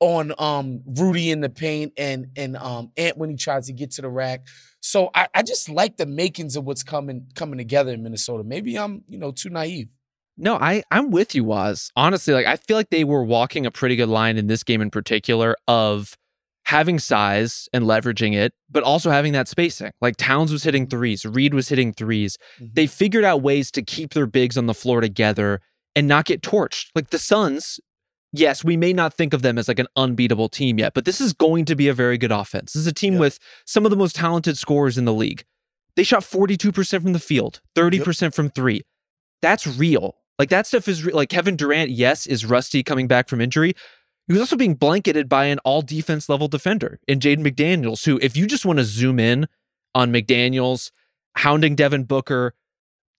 [0.00, 3.92] on um Rudy in the paint and and um Ant when he tries to get
[3.92, 4.46] to the rack.
[4.80, 8.44] So I, I just like the makings of what's coming coming together in Minnesota.
[8.44, 9.88] Maybe I'm, you know, too naive.
[10.36, 11.90] No, I I'm with you, Waz.
[11.96, 14.80] Honestly, like I feel like they were walking a pretty good line in this game
[14.80, 16.16] in particular of
[16.64, 19.92] having size and leveraging it, but also having that spacing.
[20.00, 22.66] Like Towns was hitting threes, Reid was hitting 3s mm-hmm.
[22.72, 25.60] They figured out ways to keep their bigs on the floor together
[25.94, 26.86] and not get torched.
[26.94, 27.78] Like the Suns,
[28.32, 31.20] yes, we may not think of them as like an unbeatable team yet, but this
[31.20, 32.72] is going to be a very good offense.
[32.72, 33.20] This is a team yep.
[33.20, 35.44] with some of the most talented scorers in the league.
[35.96, 38.34] They shot 42% from the field, 30% yep.
[38.34, 38.82] from three.
[39.42, 40.16] That's real.
[40.38, 43.74] Like that stuff is like Kevin Durant, yes, is rusty coming back from injury.
[44.26, 48.18] he was also being blanketed by an all defense level defender in Jaden McDaniels, who,
[48.20, 49.46] if you just want to zoom in
[49.94, 50.90] on McDaniels,
[51.36, 52.54] hounding Devin Booker,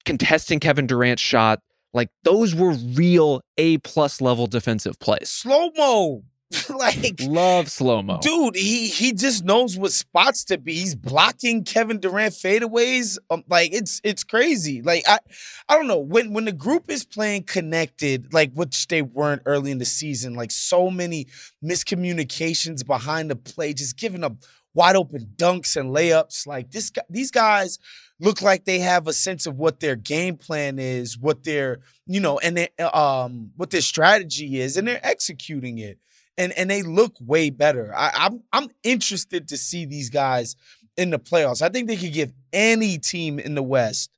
[0.03, 1.61] contesting Kevin Durant's shot,
[1.93, 5.29] like those were real A plus level defensive plays.
[5.29, 6.23] Slow mo.
[6.69, 8.19] like Love slow mo.
[8.21, 10.73] Dude, he he just knows what spots to be.
[10.73, 13.17] He's blocking Kevin Durant fadeaways.
[13.31, 14.81] Um, like it's it's crazy.
[14.81, 15.17] Like I
[15.67, 19.71] I don't know when when the group is playing connected, like which they weren't early
[19.71, 20.35] in the season.
[20.35, 21.27] Like so many
[21.63, 24.35] miscommunications behind the play, just giving up
[24.75, 26.45] wide open dunks and layups.
[26.45, 27.79] Like this guy, these guys
[28.19, 32.19] look like they have a sense of what their game plan is, what their you
[32.19, 35.97] know, and they, um what their strategy is, and they're executing it
[36.37, 37.93] and and they look way better.
[37.95, 40.55] I, I'm I'm interested to see these guys
[40.97, 41.61] in the playoffs.
[41.61, 44.11] I think they could give any team in the West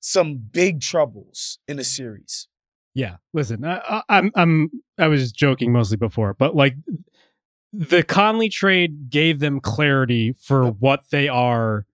[0.00, 2.48] some big troubles in a series.
[2.94, 6.76] Yeah, listen, I, I'm I'm I was joking mostly before, but like
[7.72, 11.84] the Conley trade gave them clarity for what they are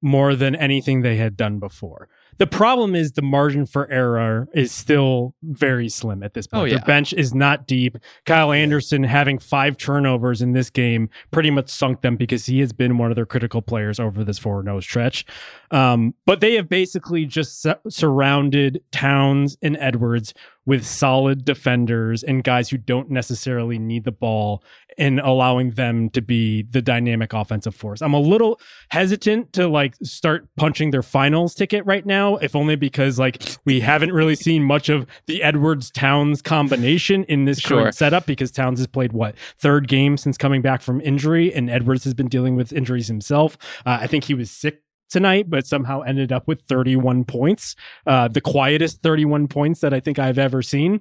[0.00, 2.08] more than anything they had done before.
[2.38, 6.62] The problem is the margin for error is still very slim at this point.
[6.62, 6.76] Oh, yeah.
[6.76, 7.98] Their bench is not deep.
[8.26, 12.72] Kyle Anderson having five turnovers in this game pretty much sunk them because he has
[12.72, 15.24] been one of their critical players over this four no stretch.
[15.70, 22.44] Um, but they have basically just su- surrounded Towns and Edwards with solid defenders and
[22.44, 24.62] guys who don't necessarily need the ball
[24.98, 28.00] and allowing them to be the dynamic offensive force.
[28.02, 32.76] I'm a little hesitant to like start punching their finals ticket right now, if only
[32.76, 37.80] because like we haven't really seen much of the Edwards Towns combination in this Sure.
[37.82, 41.70] current setup because Towns has played what third game since coming back from injury and
[41.70, 43.56] Edwards has been dealing with injuries himself.
[43.86, 48.26] Uh, I think he was sick tonight, but somehow ended up with 31 points, uh,
[48.28, 51.00] the quietest 31 points that I think I've ever seen.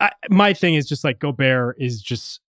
[0.00, 2.40] I, my thing is just like Gobert is just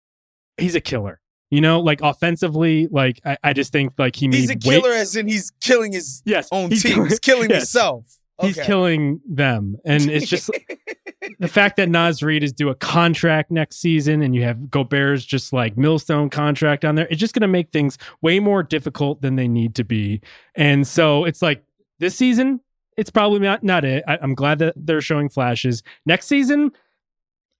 [0.58, 1.20] he's a killer.
[1.50, 4.82] You know, like offensively, like I, I just think like he He's a made weight-
[4.84, 6.94] killer, as in he's killing his yes, own he's team.
[6.94, 8.06] killing- He's killing yes, himself.
[8.42, 8.66] He's Okay.
[8.68, 10.50] killing them, and it's just
[11.40, 15.24] the fact that Naz Reid is due a contract next season, and you have Gobert's
[15.26, 17.08] just like millstone contract on there.
[17.10, 20.22] It's just going to make things way more difficult than they need to be.
[20.56, 21.64] And so it's like
[22.00, 22.60] this season,
[22.98, 24.04] it's probably not not it.
[24.08, 25.84] I, I'm glad that they're showing flashes.
[26.06, 26.72] Next season,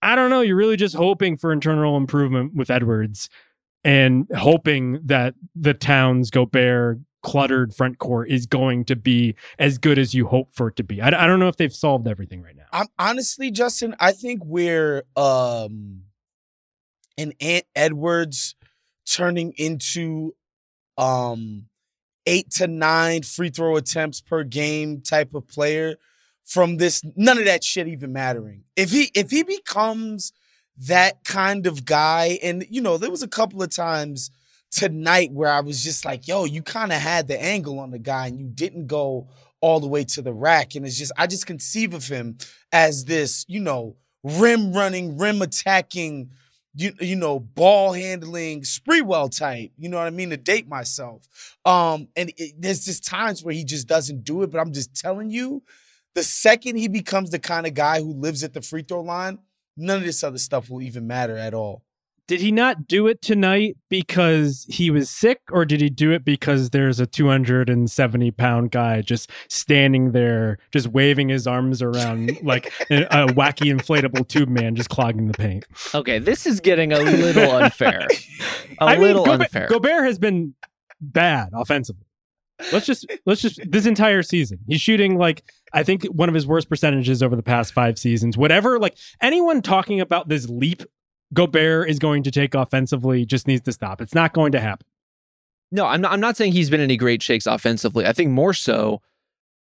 [0.02, 0.42] I don't know.
[0.42, 3.30] You're really just hoping for internal improvement with Edwards,
[3.84, 10.00] and hoping that the Towns Gobert cluttered front court is going to be as good
[10.00, 11.02] as you hope for it to be.
[11.02, 12.66] I, I don't know if they've solved everything right now.
[12.72, 16.04] I'm honestly, Justin, I think we're um
[17.18, 18.56] an Ant Edwards
[19.06, 20.34] turning into
[20.98, 21.66] um
[22.26, 25.98] eight to nine free throw attempts per game type of player
[26.44, 28.64] from this none of that shit even mattering.
[28.76, 30.34] If he if he becomes
[30.78, 34.32] that kind of guy, and you know, there was a couple of times
[34.72, 38.00] tonight where I was just like, yo, you kind of had the angle on the
[38.00, 39.28] guy and you didn't go
[39.60, 40.76] all the way to the rack.
[40.76, 42.38] And it's just, I just conceive of him
[42.72, 46.32] as this, you know, rim running, rim attacking,
[46.74, 49.72] you, you know, ball handling, Sprewell type.
[49.78, 50.30] You know what I mean?
[50.30, 51.28] To date myself.
[51.66, 54.96] Um, and it, there's just times where he just doesn't do it, but I'm just
[54.96, 55.64] telling you,
[56.16, 59.40] the second he becomes the kind of guy who lives at the free throw line,
[59.78, 61.84] none of this other stuff will even matter at all.
[62.28, 66.24] Did he not do it tonight because he was sick, or did he do it
[66.24, 72.72] because there's a 270 pound guy just standing there, just waving his arms around like
[72.90, 75.66] a, a wacky inflatable tube man, just clogging the paint?
[75.94, 78.08] Okay, this is getting a little unfair.
[78.80, 79.68] A I mean, little Gobert, unfair.
[79.68, 80.54] Gobert has been
[81.02, 82.06] bad offensively.
[82.72, 84.60] Let's just let's just this entire season.
[84.68, 88.38] He's shooting like I think one of his worst percentages over the past five seasons.
[88.38, 90.84] Whatever, like anyone talking about this leap
[91.34, 94.02] Gobert is going to take offensively just needs to stop.
[94.02, 94.86] It's not going to happen.
[95.72, 98.06] No, I'm not, I'm not saying he's been any great shakes offensively.
[98.06, 99.02] I think more so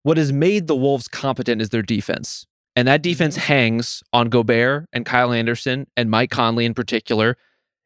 [0.02, 2.46] what has made the Wolves competent is their defense.
[2.76, 3.46] And that defense mm-hmm.
[3.46, 7.38] hangs on Gobert and Kyle Anderson and Mike Conley in particular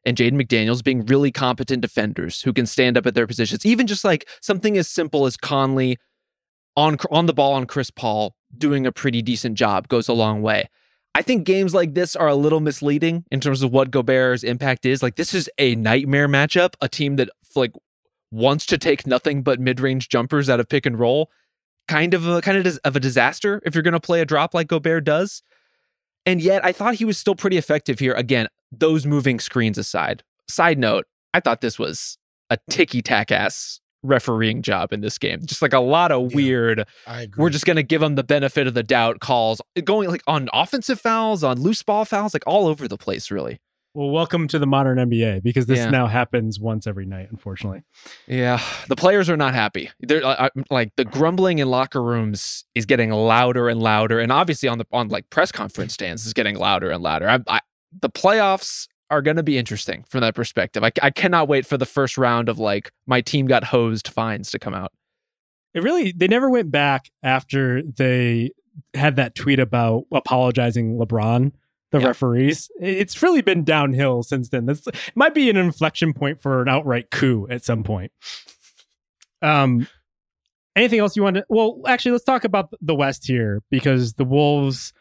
[0.05, 3.65] and Jaden McDaniels being really competent defenders who can stand up at their positions.
[3.65, 5.97] Even just like something as simple as Conley
[6.79, 10.41] on on the ball on Chris Paul doing a pretty decent job goes a long
[10.41, 10.69] way.
[11.15, 14.85] I think games like this are a little misleading in terms of what Gobert's impact
[14.85, 15.03] is.
[15.03, 17.73] Like this is a nightmare matchup, a team that like
[18.31, 21.29] wants to take nothing but mid-range jumpers out of pick and roll.
[21.87, 24.53] Kind of a kind of of a disaster if you're going to play a drop
[24.53, 25.41] like Gobert does.
[26.25, 28.13] And yet I thought he was still pretty effective here.
[28.13, 30.23] Again, those moving screens aside.
[30.47, 32.17] Side note, I thought this was
[32.49, 35.45] a ticky-tack ass refereeing job in this game.
[35.45, 36.35] Just like a lot of Yeah.
[36.35, 37.41] weird I agree.
[37.41, 40.49] we're just going to give them the benefit of the doubt calls going like on
[40.53, 43.59] offensive fouls on loose ball fouls like all over the place really
[43.93, 45.89] Well, welcome to the modern NBA because this Yeah.
[45.89, 47.81] now happens once every night, unfortunately.
[48.27, 49.89] Yeah, the players are not happy.
[49.99, 54.31] They're uh, uh, like the grumbling in locker rooms is getting louder and louder, and
[54.31, 57.27] obviously on the on like press conference stands is getting louder and louder.
[57.27, 57.59] I, I,
[57.99, 60.83] the playoffs are going to be interesting from that perspective.
[60.83, 64.51] I, I cannot wait for the first round of like my team got hosed fines
[64.51, 64.91] to come out.
[65.73, 68.51] It really, they never went back after they
[68.93, 71.51] had that tweet about apologizing LeBron,
[71.91, 72.07] the Yeah.
[72.07, 72.69] referees.
[72.79, 74.65] It's really been downhill since then.
[74.67, 78.11] This might be an inflection point for an outright coup at some point.
[79.41, 79.87] Um,
[80.75, 81.45] anything else you want to?
[81.49, 84.93] Well, actually, let's talk about the West here because the Wolves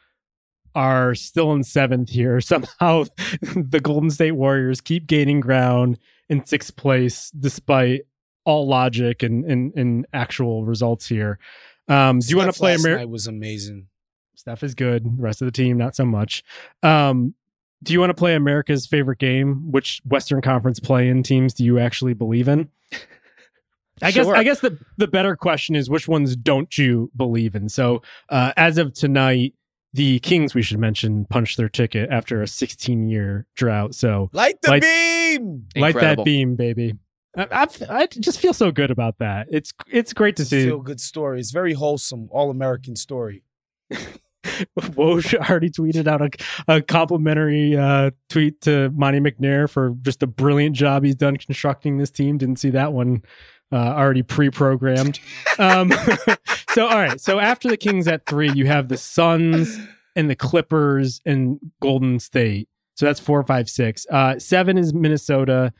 [0.75, 2.41] are still in seventh here.
[2.43, 3.05] Somehow,
[3.41, 5.99] the Golden State Warriors keep gaining ground
[6.29, 8.03] in sixth place despite
[8.45, 11.39] all logic and and, and actual results here.
[11.89, 13.89] Um, do you want to play last Amer- was amazing.
[14.35, 15.05] Steph is good.
[15.05, 16.45] The rest of the team, not so much.
[16.83, 17.35] Um,
[17.83, 19.71] do you want to play America's favorite game?
[19.71, 22.69] Which Western Conference play-in teams do you actually believe in?
[24.03, 27.69] I guess I guess the the better question is which ones don't you believe in?
[27.69, 29.55] So uh, as of tonight,
[29.95, 33.95] the Kings we should mention punched their ticket after a 16 year drought.
[33.95, 35.66] So Light the Light- beam.
[35.76, 36.95] light that beam, baby.
[37.36, 39.47] I, I, I just feel so good about that.
[39.51, 40.64] It's it's great to see.
[40.64, 41.39] Feel good story.
[41.41, 43.43] It's very wholesome, all American story.
[44.78, 50.26] Woj already tweeted out a, a complimentary uh, tweet to Monte McNair for just a
[50.26, 52.39] brilliant job he's done constructing this team.
[52.39, 53.22] Didn't see that one
[53.70, 55.20] uh, already pre-programmed.
[55.59, 55.93] um,
[56.71, 57.21] so all right.
[57.21, 59.79] So after the Kings at three, you have the Suns
[60.16, 62.69] and the Clippers and Golden State.
[62.95, 64.07] So that's four, five, six.
[64.11, 65.73] Uh, seven is Minnesota.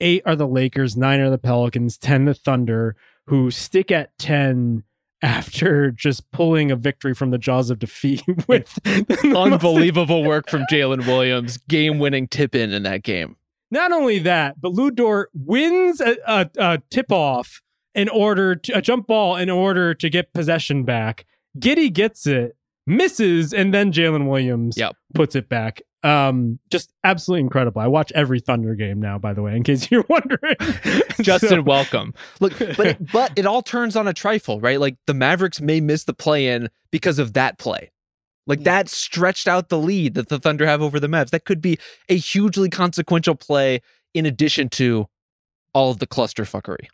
[0.00, 0.96] Eight are the Lakers.
[0.96, 1.98] Nine are the Pelicans.
[1.98, 4.84] Ten the Thunder, who stick at ten
[5.20, 8.78] after just pulling a victory from the jaws of defeat with
[9.24, 13.36] Unbelievable work from Jalen Williams, game winning tip in in that game.
[13.70, 17.62] Not only that, but Lu Dort wins a, a, a tip off
[17.94, 21.26] in order to a jump ball in order to get possession back.
[21.58, 24.96] Giddey gets it, misses, and then Jalen Williams Yep.
[25.14, 25.82] puts it back.
[26.04, 27.80] Um, just absolutely incredible.
[27.80, 30.56] I watch every Thunder game now, by the way, in case you're wondering.
[31.20, 32.12] Justin, So- welcome.
[32.40, 34.80] Look, but it, but it all turns on a trifle, right?
[34.80, 37.90] Like the Mavericks may miss the play in because of that play.
[38.48, 41.30] Like that stretched out the lead that the Thunder have over the Mavs.
[41.30, 41.78] That could be
[42.08, 43.80] a hugely consequential play
[44.14, 45.06] in addition to
[45.74, 46.86] all of the clusterfuckery.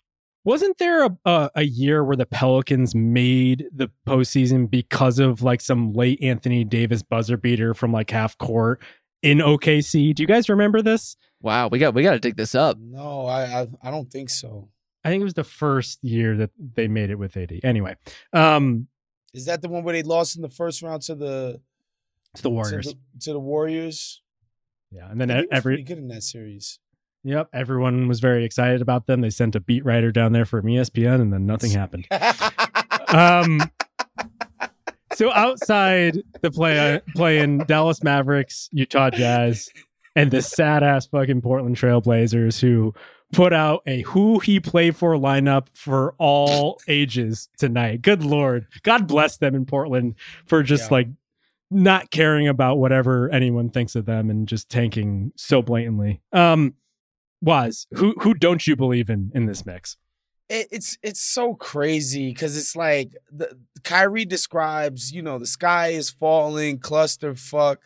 [0.45, 5.61] Wasn't there a, a a year where the Pelicans made the postseason because of like
[5.61, 8.81] some late Anthony Davis buzzer beater from like half court
[9.23, 10.15] in OKC?
[10.15, 11.17] Do you guys remember this?
[11.41, 12.79] Wow, we got we got to dig this up.
[12.79, 14.69] No, I, I I don't think so.
[15.05, 17.61] I think it was the first year that they made it with AD.
[17.63, 17.97] Anyway,
[18.33, 18.89] um,
[19.33, 21.61] Is that the one where they lost in the first round to the
[22.33, 22.87] it's the Warriors.
[22.89, 24.23] To the, to the Warriors?
[24.91, 26.79] yeah, and then I think he was every pretty good in that series.
[27.29, 29.21] Yep, everyone was very excited about them.
[29.21, 32.07] They sent a beat writer down there from ESPN, and then nothing happened.
[33.09, 33.61] Um,
[35.15, 39.69] so outside the play play in Dallas Mavericks, Utah Jazz,
[40.15, 42.95] and the sad ass fucking Portland Trailblazers who
[43.33, 48.03] put out a who he played for lineup for all ages tonight.
[48.03, 48.67] Good lord.
[48.83, 50.15] God bless them in Portland
[50.47, 50.95] for just Yeah.
[50.95, 51.09] like
[51.71, 56.21] not caring about whatever anyone thinks of them and just tanking so blatantly.
[56.33, 56.75] Um
[57.41, 59.97] Waz who who don't you believe in in this mix?
[60.49, 65.89] it, it's it's so crazy because it's like the Kyrie describes, you know, the sky
[65.89, 67.79] is falling, clusterfuck.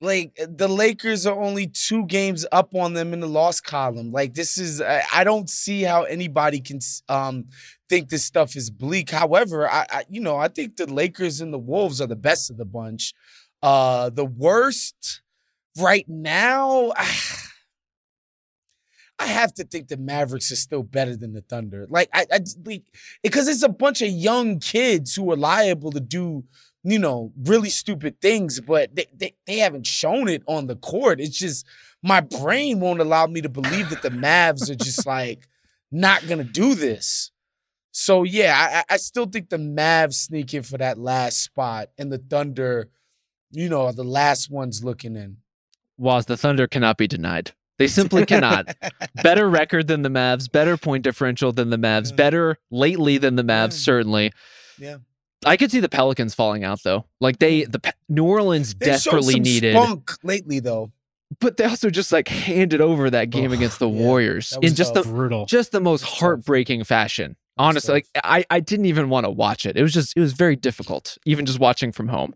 [0.00, 4.12] Like the Lakers are only two games up on them in the loss column.
[4.12, 7.46] Like this is, I, I don't see how anybody can um
[7.88, 9.10] think this stuff is bleak.
[9.10, 12.50] However, I, I you know I think the Lakers and the Wolves are the best
[12.50, 13.14] of the bunch.
[13.62, 15.22] Uh, the worst
[15.78, 16.92] right now.
[19.18, 21.86] I have to think the Mavericks are still better than the Thunder.
[21.90, 22.84] Like I, I like,
[23.22, 26.44] because it's a bunch of young kids who are liable to do,
[26.84, 31.20] you know, really stupid things, but they, they, they haven't shown it on the court.
[31.20, 31.66] It's just
[32.02, 35.48] my brain won't allow me to believe that the Mavs are just like
[35.90, 37.32] not gonna do this.
[37.90, 42.12] So yeah, I, I still think the Mavs sneak in for that last spot, and
[42.12, 42.90] the Thunder,
[43.50, 45.38] you know, are the last ones looking in.
[45.96, 47.52] Waz the Thunder cannot be denied.
[47.78, 48.76] They simply cannot.
[49.22, 52.16] better record than the Mavs, better point differential than the Mavs, Yeah.
[52.16, 53.84] better lately than the Mavs, Yeah.
[53.84, 54.32] certainly.
[54.78, 54.96] Yeah.
[55.46, 57.04] I could see the Pelicans falling out though.
[57.20, 60.90] Like they, the Pe- New Orleans They've desperately some needed, spunk lately, though.
[61.40, 64.74] but they also just like handed over that game Ugh, against the yeah, Warriors in
[64.74, 65.02] just the.
[65.02, 65.46] Brutal.
[65.46, 67.36] just the most heartbreaking fashion.
[67.56, 68.06] That's Honestly, like.
[68.24, 69.76] I, I didn't even want to watch it.
[69.76, 72.34] It was just, it was very difficult, even just watching from home.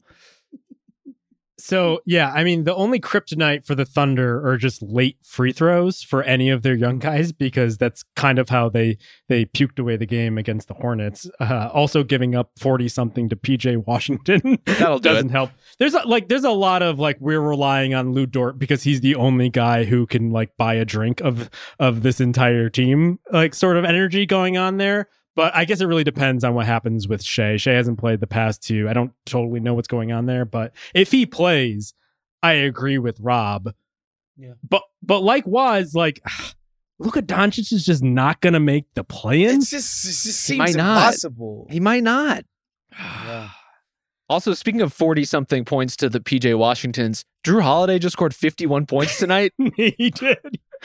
[1.64, 6.02] So yeah, I mean the only kryptonite for the Thunder are just late free throws
[6.02, 8.98] for any of their young guys because that's kind of how they
[9.28, 11.30] they puked away the game against the Hornets.
[11.38, 15.52] Uh, also giving up forty something to PJ Washington That'll do doesn't help.
[15.78, 19.00] There's a, like there's a lot of like we're relying on Lu Dort because he's
[19.00, 21.48] the only guy who can like buy a drink of
[21.78, 25.08] of this entire team like sort of energy going on there.
[25.34, 27.56] But I guess it really depends on what happens with Shai.
[27.56, 28.88] Shai hasn't played the past two.
[28.88, 31.94] I don't totally know what's going on there, but if he plays,
[32.42, 33.72] I agree with Rob.
[34.36, 34.52] Yeah.
[34.68, 36.20] But but like was like
[36.98, 39.56] Luka Doncic is just not gonna make the play-in.
[39.56, 40.96] It's just, it just He might seems not.
[40.98, 41.66] impossible.
[41.70, 42.44] He might not.
[42.98, 43.48] Yeah.
[44.28, 48.86] Also, speaking of 40 something points to the PJ Washingtons, Jrue Holiday just scored 51
[48.86, 50.38] points tonight, he did.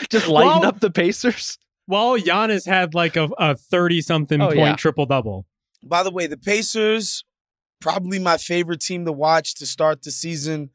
[0.09, 1.57] just lighting Well- up the Pacers.
[1.87, 4.75] While Giannis had like a, a 30 something Oh, point yeah.
[4.75, 5.45] triple double.
[5.83, 7.23] By the way, the Pacers,
[7.81, 10.69] probably my favorite team to watch to start the season.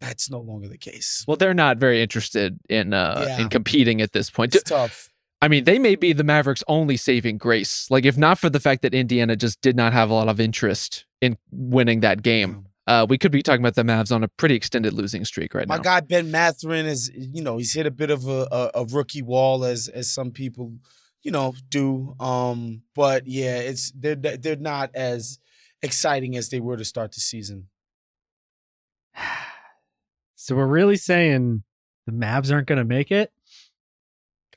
[0.00, 1.24] That's no longer the case.
[1.28, 3.40] Well, they're not very interested in uh, Yeah.
[3.42, 4.54] in competing at this point.
[4.54, 5.08] It's tough.
[5.40, 7.88] I mean, they may be the Mavericks' only saving grace.
[7.90, 10.38] Like, if not for the fact that Indiana just did not have a lot of
[10.40, 14.28] interest in winning that game, uh, we could be talking about the Mavs on a
[14.28, 15.78] pretty extended losing streak right My now.
[15.78, 18.84] My guy Ben Mathurin is, you know, he's hit a bit of a, a, a
[18.86, 20.74] rookie wall as as some people,
[21.22, 22.14] you know, do.
[22.18, 25.38] Um, but yeah, it's they're they're not as
[25.80, 27.68] exciting as they were to start the season.
[30.34, 31.62] So we're really saying
[32.04, 33.30] the Mavs aren't gonna make it?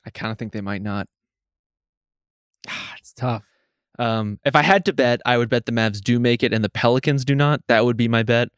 [0.04, 1.06] I kind of think they might not.
[2.98, 3.55] It's tough.
[3.98, 6.64] Um, if I had to bet, I would bet the Mavs do make it and
[6.64, 7.60] the Pelicans do not.
[7.68, 8.48] That would be my bet.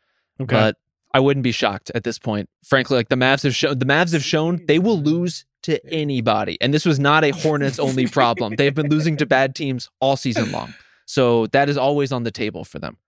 [0.40, 0.54] Okay.
[0.54, 0.76] But
[1.14, 2.48] I wouldn't be shocked at this point.
[2.64, 6.56] Frankly, like the Mavs have shown, the Mavs have shown they will lose to anybody,
[6.60, 8.54] and this was not a Hornets only problem.
[8.56, 10.74] They've been losing to bad teams all season long,
[11.06, 12.98] so that is always on the table for them.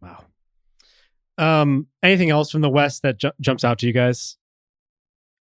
[0.00, 0.24] wow.
[1.36, 4.36] Um, anything else from the West that ju- jumps out to you guys?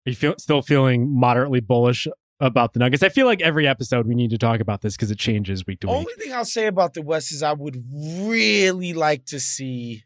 [0.06, 2.08] Are you feel, still feeling moderately bullish
[2.40, 3.04] about the Nuggets?
[3.04, 5.80] I feel like every episode we need to talk about this because it changes week
[5.82, 5.96] to week.
[5.98, 10.04] Only thing I'll say about the West is I would really like to see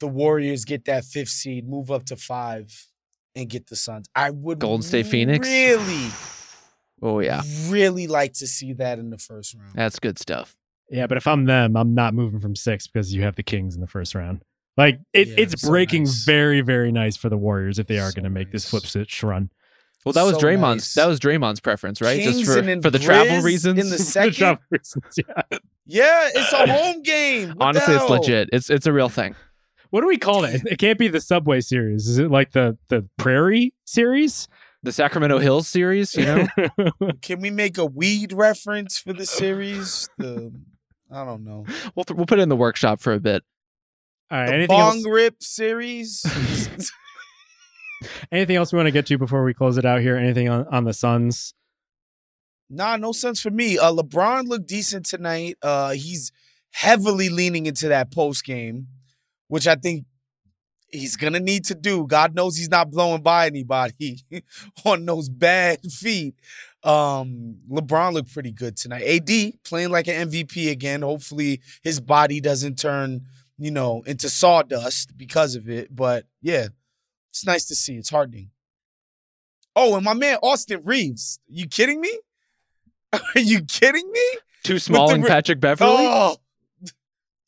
[0.00, 2.86] the Warriors get that fifth seed, move up to five,
[3.34, 4.08] and get the Suns.
[4.14, 5.46] I would Golden State Phoenix?
[5.46, 6.08] really,
[7.02, 9.72] Oh yeah, really like to see that in the first round.
[9.74, 10.56] that's good stuff.
[10.90, 13.74] Yeah, but if I'm them, I'm not moving from six because you have the Kings
[13.74, 14.42] in the first round.
[14.76, 16.24] Like it, Yeah, it's so breaking nice.
[16.24, 18.86] very, very nice for the Warriors if they are So going to make this flip
[18.86, 19.50] switch run.
[20.04, 20.62] Well, that was So Draymond's.
[20.82, 20.94] nice.
[20.94, 22.20] That was Draymond's preference, right?
[22.20, 23.78] Kings Just for and for the travel Grizz reasons.
[23.80, 24.34] in the The second.
[24.34, 25.58] travel reasons, yeah.
[25.84, 27.48] yeah, it's a home game.
[27.50, 28.48] What Honestly, it's legit.
[28.52, 29.34] It's it's a real thing.
[29.90, 30.62] What do we call it?
[30.66, 32.06] It can't be the Subway series.
[32.08, 34.46] Is it like the the Prairie series?
[34.82, 36.46] The Sacramento Hills series, you know.
[37.22, 40.08] Can we make a weed reference for the series?
[40.18, 40.52] The
[41.10, 41.64] I don't know.
[41.96, 43.42] we'll we'll put it in the workshop for a bit.
[44.30, 44.46] All right.
[44.46, 45.06] The Anything bong else?
[45.06, 46.22] rip series.
[48.30, 50.16] Anything else we want to get to before we close it out here?
[50.16, 51.54] Anything on, on the Suns?
[52.68, 53.78] Nah, no sense for me.
[53.78, 55.56] Uh, LeBron looked decent tonight.
[55.62, 56.32] Uh, he's
[56.72, 58.88] heavily leaning into that post game,
[59.48, 60.04] which I think
[60.88, 62.06] he's gonna need to do.
[62.06, 64.20] God knows he's not blowing by anybody
[64.84, 66.34] on those bad feet.
[66.82, 69.02] Um, LeBron looked pretty good tonight.
[69.02, 71.02] AD playing like an MVP again.
[71.02, 73.22] Hopefully his body doesn't turn,
[73.58, 75.94] you know, into sawdust because of it.
[75.94, 76.68] But yeah,
[77.36, 77.96] it's nice to see.
[77.96, 78.50] It's heartening.
[79.74, 81.38] Oh, and my man Austin Reaves.
[81.46, 82.18] You kidding me?
[83.12, 84.24] Are you kidding me?
[84.64, 85.90] Too small the and ri- Patrick Beverley.
[85.98, 86.36] Oh,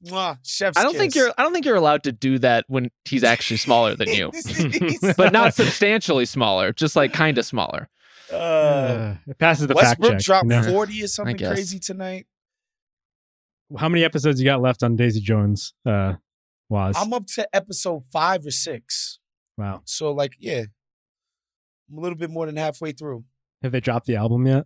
[0.07, 1.33] Mwah, chef's I don't think you're.
[1.37, 4.31] I don't think you're allowed to do that when he's actually smaller than you,
[5.17, 6.73] but not substantially smaller.
[6.73, 7.89] Just like kind of smaller.
[8.33, 10.27] uh, Uh, it passes the Westbrook fact check.
[10.27, 10.63] dropped No.
[10.63, 12.27] 40 or something crazy tonight.
[13.77, 15.75] How many episodes you got left on Daisy Jones?
[15.85, 16.15] Uh,
[16.69, 19.19] was I'm up to episode five or six.
[19.59, 19.83] Wow.
[19.85, 20.65] So, like, yeah,
[21.91, 23.25] I'm a little bit more than halfway through.
[23.63, 24.65] Have they dropped the album yet?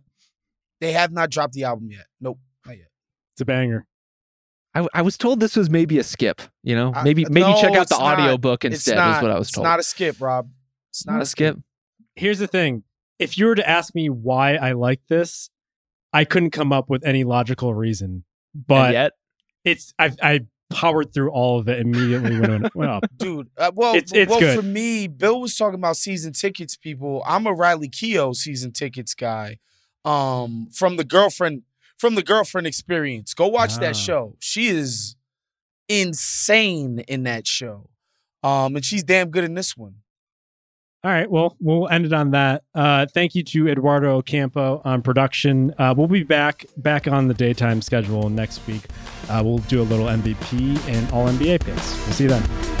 [0.79, 2.05] They have not dropped the album yet.
[2.21, 2.87] Nope, not yet.
[3.33, 3.85] It's a banger.
[4.75, 6.41] I, I was told this was maybe a skip.
[6.63, 8.19] You know, I- maybe uh, maybe no, check out the not.
[8.19, 8.95] audiobook instead.
[8.95, 9.65] not, is what I was told.
[9.65, 10.49] it's not a skip, Rob.
[10.89, 11.57] It's not a skip.
[12.15, 12.83] Here's the thing:
[13.19, 15.49] if you were to ask me why I like this,
[16.11, 18.23] I couldn't come up with any logical reason.
[18.53, 19.11] And But yet,
[19.63, 20.39] it's I I
[20.73, 23.03] powered through all of it immediately when it went up.
[23.17, 24.55] Dude, uh, well, It's- it's well good.
[24.57, 26.75] for me, Bill was talking about season tickets.
[26.75, 29.57] People, I'm a Riley Keough season tickets guy.
[30.05, 31.61] Um, from the girlfriend,
[31.97, 33.33] from the girlfriend experience.
[33.33, 33.79] Go watch Ah.
[33.79, 34.35] that show.
[34.39, 35.15] She is
[35.87, 37.89] insane in that show.
[38.43, 39.95] Um, and she's damn good in this one.
[41.05, 42.63] All right, well, we'll end it on that.
[42.73, 45.73] Uh, thank you to Eduardo Ocampo on production.
[45.77, 48.83] Uh, we'll be back back on the daytime schedule next week.
[49.27, 51.93] Uh, we'll do a little MVP and All NBA picks.
[52.05, 52.72] We'll see you then.